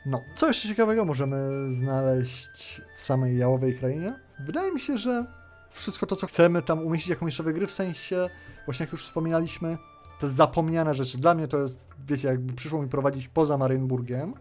No, 0.06 0.22
co 0.36 0.48
jeszcze 0.48 0.68
ciekawego 0.68 1.06
możemy 1.06 1.68
znaleźć 1.74 2.82
w 2.96 3.02
samej 3.02 3.38
Jałowej 3.38 3.78
Krainie? 3.78 4.20
Wydaje 4.40 4.74
mi 4.74 4.80
się, 4.80 4.98
że 4.98 5.26
wszystko 5.70 6.06
to, 6.06 6.16
co 6.16 6.28
chcemy 6.28 6.62
tam 6.62 6.80
umieścić 6.80 7.10
jako 7.10 7.26
miejscowe 7.26 7.54
gry, 7.54 7.68
w 7.68 7.72
sensie, 7.72 8.30
właśnie 8.66 8.84
jak 8.84 8.92
już 8.92 9.04
wspominaliśmy, 9.04 9.78
te 10.20 10.28
zapomniane 10.28 10.94
rzeczy. 10.94 11.18
Dla 11.18 11.36
mnie 11.36 11.48
to 11.48 11.58
jest, 11.58 11.90
wiecie, 12.08 12.28
jakby 12.28 12.54
przyszło 12.54 12.82
mi 12.82 12.90
prowadzić 12.90 13.28
poza 13.28 13.58
Marienburgiem, 13.58 14.34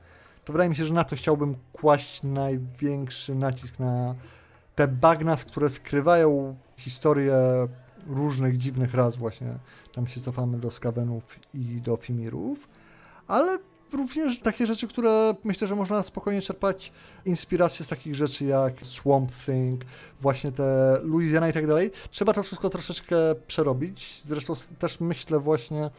to 0.48 0.52
wydaje 0.52 0.70
mi 0.70 0.76
się, 0.76 0.84
że 0.84 0.94
na 0.94 1.04
to 1.04 1.16
chciałbym 1.16 1.54
kłaść 1.72 2.22
największy 2.22 3.34
nacisk 3.34 3.78
na 3.78 4.14
te 4.74 4.88
bagnas, 4.88 5.44
które 5.44 5.68
skrywają 5.68 6.56
historię 6.76 7.34
różnych 8.06 8.56
dziwnych 8.56 8.94
ras 8.94 9.16
właśnie. 9.16 9.54
Tam 9.92 10.06
się 10.06 10.20
cofamy 10.20 10.58
do 10.58 10.70
Skawenów 10.70 11.38
i 11.54 11.80
do 11.80 11.96
Fimirów, 11.96 12.68
ale 13.26 13.58
również 13.92 14.40
takie 14.40 14.66
rzeczy, 14.66 14.88
które 14.88 15.34
myślę, 15.44 15.66
że 15.68 15.76
można 15.76 16.02
spokojnie 16.02 16.42
czerpać 16.42 16.92
inspiracje 17.24 17.84
z 17.84 17.88
takich 17.88 18.14
rzeczy 18.14 18.44
jak 18.44 18.74
Swamp 18.82 19.32
Thing, 19.44 19.84
właśnie 20.20 20.52
te 20.52 20.98
Louisiana 21.02 21.48
i 21.48 21.52
tak 21.52 21.66
dalej. 21.66 21.90
Trzeba 22.10 22.32
to 22.32 22.42
wszystko 22.42 22.70
troszeczkę 22.70 23.16
przerobić. 23.46 24.20
Zresztą 24.22 24.54
też 24.78 25.00
myślę 25.00 25.40
właśnie, 25.40 25.90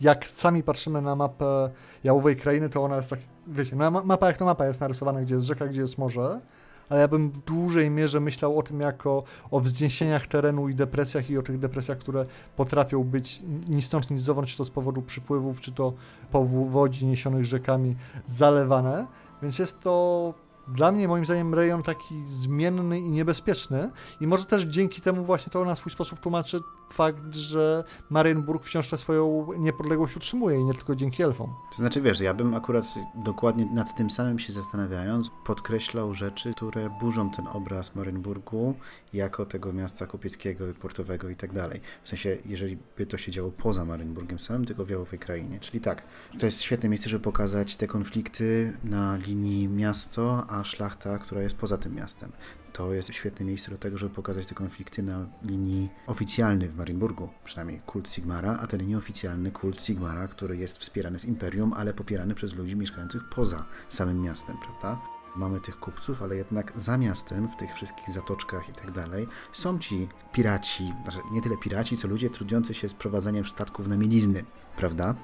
jak 0.00 0.28
sami 0.28 0.62
patrzymy 0.62 1.02
na 1.02 1.16
mapę 1.16 1.70
Jałowej 2.04 2.36
Krainy, 2.36 2.68
to 2.68 2.84
ona 2.84 2.96
jest 2.96 3.10
tak, 3.10 3.18
wiecie, 3.46 3.76
no, 3.76 3.90
ma- 3.90 4.02
mapa 4.02 4.26
jak 4.26 4.36
to 4.36 4.44
mapa 4.44 4.66
jest 4.66 4.80
narysowana, 4.80 5.22
gdzie 5.22 5.34
jest 5.34 5.46
rzeka, 5.46 5.66
gdzie 5.66 5.80
jest 5.80 5.98
morze, 5.98 6.40
ale 6.88 7.00
ja 7.00 7.08
bym 7.08 7.30
w 7.30 7.40
dużej 7.40 7.90
mierze 7.90 8.20
myślał 8.20 8.58
o 8.58 8.62
tym 8.62 8.80
jako 8.80 9.22
o 9.50 9.60
wzniesieniach 9.60 10.26
terenu 10.26 10.68
i 10.68 10.74
depresjach 10.74 11.30
i 11.30 11.38
o 11.38 11.42
tych 11.42 11.58
depresjach, 11.58 11.98
które 11.98 12.26
potrafią 12.56 13.04
być 13.04 13.42
ni 13.68 13.82
stąd, 13.82 14.10
ni 14.10 14.18
zowąd, 14.18 14.48
czy 14.48 14.56
to 14.56 14.64
z 14.64 14.70
powodu 14.70 15.02
przypływów, 15.02 15.60
czy 15.60 15.72
to 15.72 15.92
powodzi 16.30 17.06
niesionych 17.06 17.44
rzekami 17.44 17.96
zalewane, 18.26 19.06
więc 19.42 19.58
jest 19.58 19.80
to 19.80 20.34
dla 20.68 20.92
mnie, 20.92 21.08
moim 21.08 21.24
zdaniem, 21.24 21.54
rejon 21.54 21.82
taki 21.82 22.26
zmienny 22.26 23.00
i 23.00 23.08
niebezpieczny. 23.08 23.90
I 24.20 24.26
może 24.26 24.44
też 24.44 24.62
dzięki 24.62 25.00
temu 25.00 25.24
właśnie 25.24 25.50
to 25.50 25.64
na 25.64 25.74
swój 25.74 25.92
sposób 25.92 26.20
tłumaczy 26.20 26.60
fakt, 26.90 27.34
że 27.34 27.84
Marienburg 28.10 28.64
wciąż 28.64 28.88
tę 28.88 28.98
swoją 28.98 29.46
niepodległość 29.58 30.16
utrzymuje 30.16 30.60
i 30.60 30.64
nie 30.64 30.74
tylko 30.74 30.96
dzięki 30.96 31.22
elfom. 31.22 31.54
To 31.70 31.76
znaczy, 31.76 32.00
wiesz, 32.00 32.20
ja 32.20 32.34
bym 32.34 32.54
akurat 32.54 32.84
dokładnie 33.14 33.66
nad 33.66 33.96
tym 33.96 34.10
samym 34.10 34.38
się 34.38 34.52
zastanawiając, 34.52 35.30
podkreślał 35.44 36.14
rzeczy, 36.14 36.52
które 36.56 36.90
burzą 37.00 37.30
ten 37.30 37.48
obraz 37.48 37.94
Marienburgu 37.94 38.74
jako 39.12 39.46
tego 39.46 39.72
miasta 39.72 40.06
kupieckiego 40.06 40.68
i 40.68 40.74
portowego 40.74 41.28
i 41.28 41.36
tak 41.36 41.52
dalej. 41.52 41.80
W 42.02 42.08
sensie, 42.08 42.36
jeżeli 42.44 42.78
by 42.96 43.06
to 43.06 43.18
się 43.18 43.32
działo 43.32 43.50
poza 43.50 43.84
Marienburgiem 43.84 44.38
samym, 44.38 44.64
tylko 44.64 44.84
w 44.84 44.90
Jałowej 44.90 45.18
Krainie. 45.18 45.60
Czyli 45.60 45.80
tak, 45.80 46.02
to 46.38 46.46
jest 46.46 46.62
świetne 46.62 46.88
miejsce, 46.88 47.08
żeby 47.08 47.24
pokazać 47.24 47.76
te 47.76 47.86
konflikty 47.86 48.76
na 48.84 49.16
linii 49.16 49.68
miasto, 49.68 50.46
a 50.48 50.64
szlachta, 50.64 51.18
która 51.18 51.42
jest 51.42 51.56
poza 51.56 51.78
tym 51.78 51.94
miastem. 51.94 52.32
To 52.76 52.94
jest 52.94 53.14
świetne 53.14 53.46
miejsce 53.46 53.70
do 53.70 53.78
tego, 53.78 53.98
żeby 53.98 54.14
pokazać 54.14 54.46
te 54.46 54.54
konflikty 54.54 55.02
na 55.02 55.26
linii 55.42 55.88
oficjalnej 56.06 56.68
w 56.68 56.76
Marienburgu, 56.76 57.28
przynajmniej 57.44 57.80
kult 57.80 58.08
Sigmara, 58.08 58.58
a 58.60 58.66
ten 58.66 58.86
nieoficjalny 58.86 59.50
kult 59.50 59.82
Sigmara, 59.82 60.28
który 60.28 60.56
jest 60.56 60.78
wspierany 60.78 61.18
z 61.18 61.24
Imperium, 61.24 61.72
ale 61.72 61.94
popierany 61.94 62.34
przez 62.34 62.54
ludzi 62.54 62.76
mieszkających 62.76 63.22
poza 63.28 63.64
samym 63.88 64.22
miastem, 64.22 64.56
prawda? 64.64 65.00
Mamy 65.36 65.60
tych 65.60 65.80
kupców, 65.80 66.22
ale 66.22 66.36
jednak 66.36 66.72
za 66.76 66.98
miastem, 66.98 67.48
w 67.48 67.56
tych 67.56 67.74
wszystkich 67.74 68.10
zatoczkach 68.10 68.68
i 68.68 68.72
tak 68.72 68.90
dalej, 68.90 69.26
są 69.52 69.78
ci 69.78 70.08
piraci, 70.32 70.92
znaczy 71.02 71.18
nie 71.32 71.42
tyle 71.42 71.56
piraci, 71.56 71.96
co 71.96 72.08
ludzie 72.08 72.30
trudzący 72.30 72.74
się 72.74 72.88
z 72.88 72.94
prowadzeniem 72.94 73.44
statków 73.44 73.88
na 73.88 73.96
mielizny, 73.96 74.44
prawda? 74.76 75.14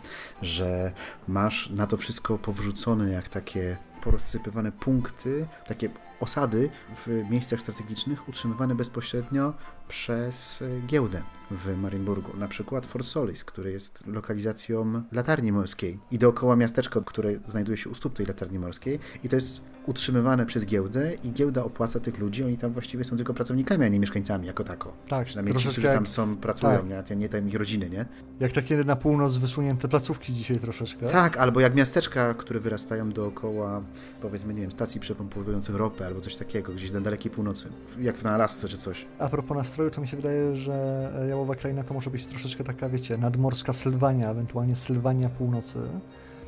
Że 0.43 0.93
masz 1.29 1.71
na 1.71 1.87
to 1.87 1.97
wszystko 1.97 2.39
powrzucone 2.39 3.11
jak 3.11 3.29
takie 3.29 3.77
porozsypywane 4.03 4.73
punkty, 4.73 5.47
takie 5.67 5.91
osady 6.23 6.71
w 6.97 7.25
miejscach 7.31 7.61
strategicznych 7.61 8.29
utrzymywane 8.29 8.75
bezpośrednio 8.75 9.53
przez 9.93 10.63
e, 10.63 10.87
giełdę 10.87 11.23
w 11.51 11.77
Marienburgu. 11.77 12.37
Na 12.37 12.49
przykład 12.49 12.87
Fort 12.87 13.07
Solis, 13.07 13.45
który 13.45 13.73
jest 13.73 14.07
lokalizacją 14.07 15.03
latarni 15.13 15.53
morskiej 15.53 15.99
i 16.11 16.19
dookoła 16.19 16.57
miasteczko, 16.57 17.03
które 17.03 17.33
znajduje 17.49 17.77
się 17.77 17.91
u 17.91 17.95
stóp 17.95 18.15
tej 18.15 18.27
latarni 18.27 18.59
morskiej 18.59 18.99
i 19.25 19.29
to 19.29 19.37
jest 19.37 19.61
utrzymywane 19.87 20.47
przez 20.47 20.67
giełdę 20.67 21.13
i 21.25 21.33
giełda 21.33 21.65
opłaca 21.65 22.01
tych 22.01 22.19
ludzi, 22.19 22.45
oni 22.45 22.59
tam 22.59 22.73
właściwie 22.73 23.05
są 23.05 23.17
tylko 23.17 23.35
pracownikami, 23.35 23.85
a 23.85 23.89
nie 23.89 24.01
mieszkańcami 24.01 24.47
jako 24.47 24.65
tako. 24.65 24.93
Tak, 25.09 25.27
Przynajmniej 25.27 25.57
ci, 25.57 25.69
którzy 25.69 25.87
tam 25.87 26.07
są, 26.07 26.37
pracują, 26.37 26.89
tak. 26.89 27.11
nie, 27.11 27.17
nie 27.17 27.29
tam 27.29 27.49
ich 27.49 27.55
rodziny, 27.55 27.91
nie? 27.91 28.07
jak 28.43 28.53
takie 28.53 28.85
na 28.85 28.97
północ 28.97 29.37
wysunięte 29.37 29.89
placówki 29.89 30.35
dzisiaj 30.35 30.59
troszeczkę. 30.59 31.07
Tak, 31.07 31.37
albo 31.37 31.61
jak 31.61 31.75
miasteczka, 31.75 32.35
które 32.35 32.61
wyrastają 32.61 33.09
dookoła, 33.09 33.83
powiedzmy, 34.21 34.55
nie 34.55 34.61
wiem, 34.61 34.71
stacji 34.71 35.01
przepompowujących 35.01 35.75
ropę 35.75 36.07
albo 36.07 36.21
coś 36.21 36.37
takiego, 36.37 36.73
gdzieś 36.73 36.93
na 36.93 37.01
dalekiej 37.01 37.31
północy, 37.31 37.69
jak 38.01 38.17
w 38.17 38.27
Alasce 38.27 38.69
czy 38.69 38.77
coś. 38.77 39.07
A 39.19 39.29
propos 39.29 39.57
nastroju, 39.57 39.82
to 39.91 40.01
mi 40.01 40.09
się 40.09 40.17
wydaje, 40.17 40.57
że 40.57 41.09
Jałowa 41.29 41.55
Kraina 41.55 41.83
to 41.83 41.95
może 41.95 42.11
być 42.11 42.27
troszeczkę 42.27 42.65
taka, 42.65 42.89
wiecie, 42.89 43.19
nadmorska 43.19 43.73
Sylwania, 43.73 44.31
ewentualnie 44.31 44.77
Sylwania 44.77 45.29
Północy. 45.29 45.79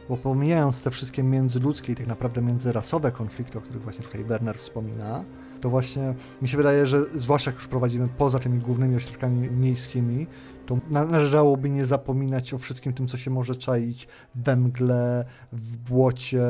Bo 0.08 0.16
pomijając 0.16 0.82
te 0.82 0.90
wszystkie 0.90 1.22
międzyludzkie 1.22 1.92
i 1.92 1.96
tak 1.96 2.06
naprawdę 2.06 2.42
międzyrasowe 2.42 3.12
konflikty, 3.12 3.58
o 3.58 3.60
których 3.60 3.82
właśnie 3.82 4.04
tutaj 4.04 4.24
Werner 4.24 4.58
wspomina, 4.58 5.24
to 5.64 5.70
właśnie 5.70 6.14
mi 6.42 6.48
się 6.48 6.56
wydaje, 6.56 6.86
że 6.86 7.04
zwłaszcza 7.14 7.50
jak 7.50 7.58
już 7.60 7.68
prowadzimy 7.68 8.08
poza 8.08 8.38
tymi 8.38 8.58
głównymi 8.58 8.96
ośrodkami 8.96 9.50
miejskimi, 9.50 10.26
to 10.66 10.78
należałoby 10.90 11.70
nie 11.70 11.84
zapominać 11.84 12.54
o 12.54 12.58
wszystkim 12.58 12.92
tym, 12.92 13.08
co 13.08 13.16
się 13.16 13.30
może 13.30 13.54
czaić 13.54 14.08
we 14.34 14.56
mgle, 14.56 15.24
w 15.52 15.76
błocie 15.76 16.42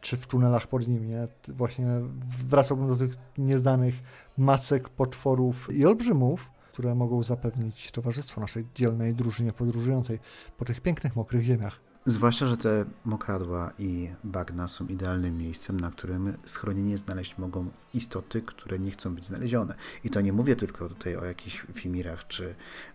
czy 0.00 0.16
w 0.16 0.26
tunelach 0.26 0.66
pod 0.66 0.88
nim. 0.88 1.10
Nie? 1.10 1.28
Właśnie 1.48 1.86
wracałbym 2.48 2.88
do 2.88 2.96
tych 2.96 3.14
nieznanych 3.38 3.94
macek, 4.38 4.88
potworów 4.88 5.68
i 5.72 5.86
olbrzymów, 5.86 6.50
które 6.72 6.94
mogą 6.94 7.22
zapewnić 7.22 7.90
towarzystwo 7.90 8.40
naszej 8.40 8.66
dzielnej 8.74 9.14
drużynie 9.14 9.52
podróżującej 9.52 10.18
po 10.58 10.64
tych 10.64 10.80
pięknych, 10.80 11.16
mokrych 11.16 11.42
ziemiach. 11.42 11.87
Zwłaszcza, 12.06 12.46
że 12.46 12.56
te 12.56 12.84
mokradła 13.04 13.72
i 13.78 14.10
bagna 14.24 14.68
są 14.68 14.86
idealnym 14.86 15.38
miejscem, 15.38 15.80
na 15.80 15.90
którym 15.90 16.36
schronienie 16.44 16.98
znaleźć 16.98 17.38
mogą 17.38 17.70
istoty, 17.94 18.42
które 18.42 18.78
nie 18.78 18.90
chcą 18.90 19.14
być 19.14 19.26
znalezione. 19.26 19.74
I 20.04 20.10
to 20.10 20.20
nie 20.20 20.32
mówię 20.32 20.56
tylko 20.56 20.88
tutaj 20.88 21.16
o 21.16 21.24
jakichś 21.24 21.66
fimirach, 21.74 22.26
czy 22.26 22.54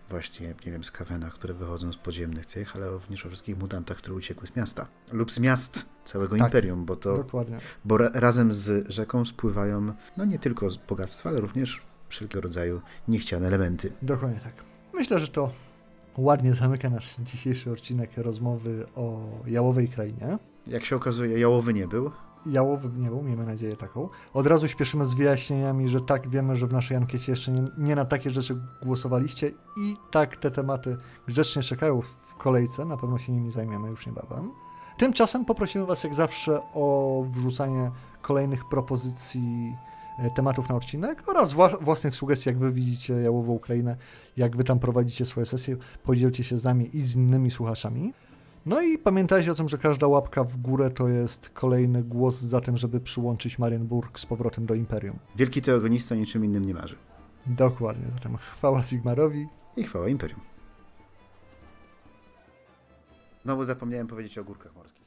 właśnie, 0.10 0.48
nie 0.66 0.72
wiem, 0.72 0.84
skawenach, 0.84 1.34
które 1.34 1.54
wychodzą 1.54 1.94
z 1.94 1.98
podziemnych 1.98 2.46
tych, 2.46 2.76
ale 2.76 2.90
również 2.90 3.26
o 3.26 3.30
wszystkich 3.30 3.60
mutantach, 3.60 3.98
które 3.98 4.16
uciekły 4.16 4.48
z 4.48 4.56
miasta. 4.56 4.88
Lub 5.12 5.32
z 5.32 5.40
miast 5.40 5.86
całego 6.06 6.38
Tak, 6.38 6.46
imperium, 6.48 6.86
bo 6.86 6.96
to 6.96 7.18
Dokładnie. 7.18 7.58
bo 7.86 7.98
ra 7.98 8.10
razem 8.14 8.54
z 8.54 8.92
rzeką 8.92 9.26
spływają 9.26 9.94
no 10.18 10.26
nie 10.26 10.40
tylko 10.40 10.70
z 10.70 10.78
bogactwa, 10.78 11.30
ale 11.30 11.42
również 11.42 11.82
wszelkiego 12.10 12.42
rodzaju 12.42 12.82
niechciane 13.08 13.48
elementy. 13.48 13.92
Dokładnie 14.02 14.40
tak. 14.40 14.54
Myślę, 14.94 15.20
że 15.20 15.28
to 15.28 15.52
ładnie 16.18 16.54
zamyka 16.54 16.90
nasz 16.90 17.16
dzisiejszy 17.20 17.72
odcinek 17.72 18.18
rozmowy 18.18 18.86
o 18.96 19.20
jałowej 19.48 19.88
krainie. 19.88 20.38
Jak 20.68 20.86
się 20.86 20.96
okazuje, 20.96 21.40
jałowy 21.40 21.74
nie 21.74 21.88
był. 21.88 22.12
Jałowy 22.46 22.90
nie 22.98 23.08
był, 23.10 23.24
miejmy 23.24 23.46
nadzieję 23.46 23.76
taką. 23.76 24.08
Od 24.34 24.48
razu 24.48 24.68
śpieszymy 24.68 25.06
z 25.06 25.14
wyjaśnieniami, 25.14 25.90
że 25.90 26.02
tak, 26.02 26.30
wiemy, 26.30 26.56
że 26.56 26.68
w 26.68 26.74
naszej 26.74 26.98
ankiecie 26.98 27.32
jeszcze 27.32 27.52
nie, 27.52 27.64
nie 27.78 27.96
na 27.96 28.06
takie 28.06 28.30
rzeczy 28.30 28.62
głosowaliście 28.82 29.52
i 29.78 29.96
tak 30.12 30.38
te 30.38 30.52
tematy 30.52 30.98
grzecznie 31.28 31.64
czekają 31.64 32.02
w 32.02 32.36
kolejce, 32.36 32.86
na 32.86 32.98
pewno 32.98 33.18
się 33.18 33.32
nimi 33.32 33.52
zajmiemy 33.52 33.90
już 33.90 34.08
niebawem. 34.08 34.52
Tymczasem 34.98 35.46
poprosimy 35.46 35.86
Was 35.86 36.04
jak 36.04 36.14
zawsze 36.14 36.62
o 36.74 37.26
wrzucanie 37.30 37.92
kolejnych 38.22 38.66
propozycji 38.66 39.76
tematów 40.36 40.70
na 40.70 40.76
odcinek 40.76 41.30
oraz 41.30 41.54
wła- 41.54 41.84
własnych 41.84 42.16
sugestii, 42.16 42.50
jak 42.50 42.58
Wy 42.58 42.72
widzicie 42.72 43.14
Jałową 43.14 43.54
Ukrainę, 43.54 43.96
jak 44.38 44.58
Wy 44.58 44.64
tam 44.64 44.80
prowadzicie 44.80 45.26
swoje 45.26 45.46
sesje, 45.46 45.78
podzielcie 46.04 46.44
się 46.44 46.58
z 46.58 46.64
nami 46.64 46.98
i 46.98 47.02
z 47.02 47.16
innymi 47.16 47.52
słuchaczami. 47.52 48.14
No 48.66 48.82
i 48.82 48.98
pamiętajcie 48.98 49.52
o 49.52 49.56
tym, 49.56 49.70
że 49.70 49.78
każda 49.78 50.08
łapka 50.08 50.44
w 50.44 50.58
górę 50.58 50.90
to 50.92 51.08
jest 51.08 51.50
kolejny 51.50 52.04
głos 52.04 52.36
za 52.40 52.62
tym, 52.62 52.78
żeby 52.78 53.00
przyłączyć 53.00 53.60
Marienburg 53.60 54.20
z 54.20 54.26
powrotem 54.26 54.66
do 54.66 54.74
Imperium. 54.74 55.20
Wielki 55.36 55.62
teogonista 55.62 56.16
niczym 56.16 56.46
innym 56.46 56.66
nie 56.66 56.74
marzy. 56.74 56.96
Dokładnie, 57.46 58.06
zatem 58.14 58.38
chwała 58.38 58.84
Sigmarowi. 58.84 59.48
I 59.78 59.84
chwała 59.84 60.10
Imperium. 60.10 60.40
Znowu 63.44 63.64
zapomniałem 63.64 64.08
powiedzieć 64.08 64.38
o 64.38 64.44
górkach 64.44 64.76
morskich. 64.76 65.03